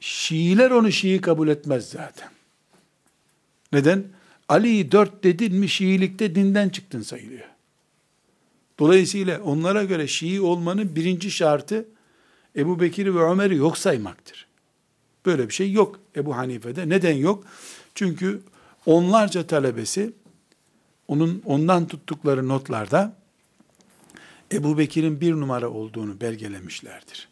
[0.00, 2.28] Şiiler onu Şii kabul etmez zaten.
[3.72, 4.04] Neden?
[4.48, 7.48] Ali'yi dört dedin mi Şiilikte dinden çıktın sayılıyor.
[8.78, 11.88] Dolayısıyla onlara göre Şii olmanın birinci şartı
[12.56, 14.46] Ebu Bekir ve Ömer'i yok saymaktır.
[15.26, 16.88] Böyle bir şey yok Ebu Hanife'de.
[16.88, 17.44] Neden yok?
[17.94, 18.42] Çünkü
[18.86, 20.12] onlarca talebesi
[21.08, 23.16] onun ondan tuttukları notlarda
[24.52, 27.28] Ebu Bekir'in bir numara olduğunu belgelemişlerdir.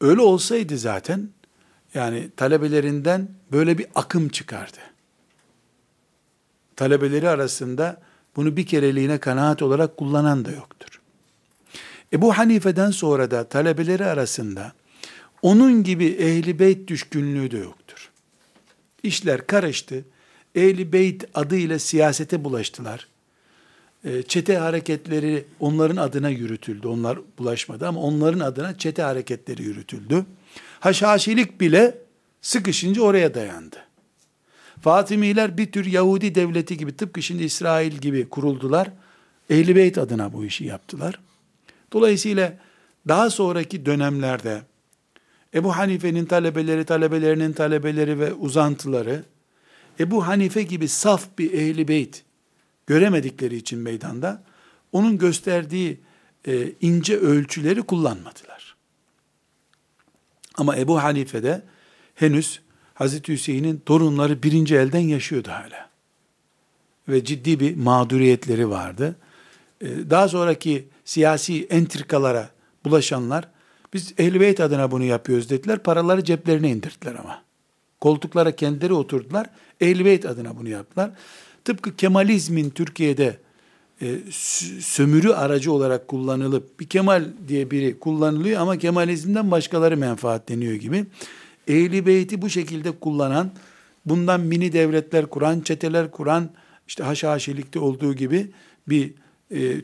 [0.00, 1.28] Öyle olsaydı zaten
[1.94, 4.78] yani talebelerinden böyle bir akım çıkardı.
[6.76, 8.02] Talebeleri arasında
[8.36, 11.00] bunu bir kereliğine kanaat olarak kullanan da yoktur.
[12.12, 14.72] Ebu Hanife'den sonra da talebeleri arasında
[15.42, 18.10] onun gibi ehli beyt düşkünlüğü de yoktur.
[19.02, 20.04] İşler karıştı.
[20.54, 23.08] Ehli beyt adıyla siyasete bulaştılar.
[24.04, 26.88] Ee, çete hareketleri onların adına yürütüldü.
[26.88, 30.24] Onlar bulaşmadı ama onların adına çete hareketleri yürütüldü.
[30.80, 31.98] Haşhaşilik bile
[32.42, 33.76] sıkışınca oraya dayandı.
[34.80, 38.90] Fatimiler bir tür Yahudi devleti gibi tıpkı şimdi İsrail gibi kuruldular.
[39.50, 41.20] Ehli Beyt adına bu işi yaptılar.
[41.92, 42.58] Dolayısıyla
[43.08, 44.62] daha sonraki dönemlerde
[45.54, 49.24] Ebu Hanife'nin talebeleri, talebelerinin talebeleri ve uzantıları
[50.00, 52.24] Ebu Hanife gibi saf bir ehli beyt
[52.86, 54.42] göremedikleri için meydanda
[54.92, 56.00] onun gösterdiği
[56.46, 58.76] e, ince ölçüleri kullanmadılar.
[60.54, 61.62] Ama Ebu Hanife'de
[62.14, 62.60] henüz
[62.94, 65.88] Hazreti Hüseyin'in torunları birinci elden yaşıyordu hala.
[67.08, 69.16] Ve ciddi bir mağduriyetleri vardı.
[69.80, 72.50] E, daha sonraki siyasi entrikalara
[72.84, 73.48] bulaşanlar,
[73.94, 77.42] biz ehl adına bunu yapıyoruz dediler, paraları ceplerine indirdiler ama.
[78.00, 79.46] Koltuklara kendileri oturdular,
[79.80, 81.10] ehl adına bunu yaptılar.
[81.64, 83.38] Tıpkı Kemalizmin Türkiye'de
[84.02, 84.16] e,
[84.80, 91.06] sömürü aracı olarak kullanılıp bir Kemal diye biri kullanılıyor ama Kemalizmden başkaları menfaatleniyor gibi.
[91.68, 93.50] Ehli bu şekilde kullanan,
[94.06, 96.50] bundan mini devletler kuran, çeteler kuran,
[96.88, 98.50] işte haşhaşilikte olduğu gibi
[98.88, 99.12] bir
[99.54, 99.80] e,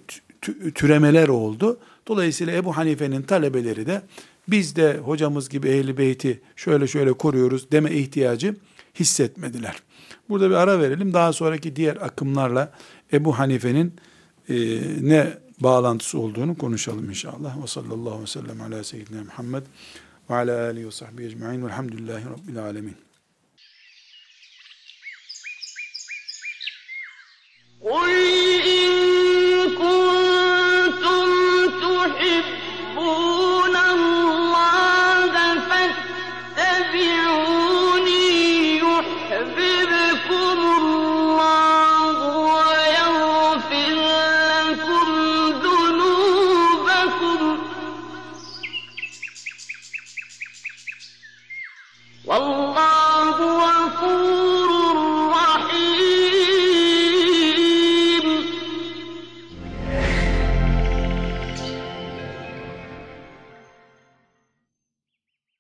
[0.75, 1.79] türemeler oldu.
[2.07, 4.03] Dolayısıyla Ebu Hanife'nin talebeleri de
[4.49, 8.57] biz de hocamız gibi Ehli Beyt'i şöyle şöyle koruyoruz deme ihtiyacı
[8.95, 9.77] hissetmediler.
[10.29, 11.15] Burada bir ara verelim.
[11.15, 12.73] Daha sonraki diğer akımlarla
[13.13, 13.95] Ebu Hanife'nin
[14.49, 14.55] e,
[15.01, 17.63] ne bağlantısı olduğunu konuşalım inşallah.
[17.63, 19.63] Ve sallallahu aleyhi ve sellem ala seyyidina Muhammed
[20.31, 22.97] ve ala alihi ve sahbihi ecma'in velhamdülillahi rabbil alemin.
[27.81, 28.25] Oy!
[32.25, 32.64] الدين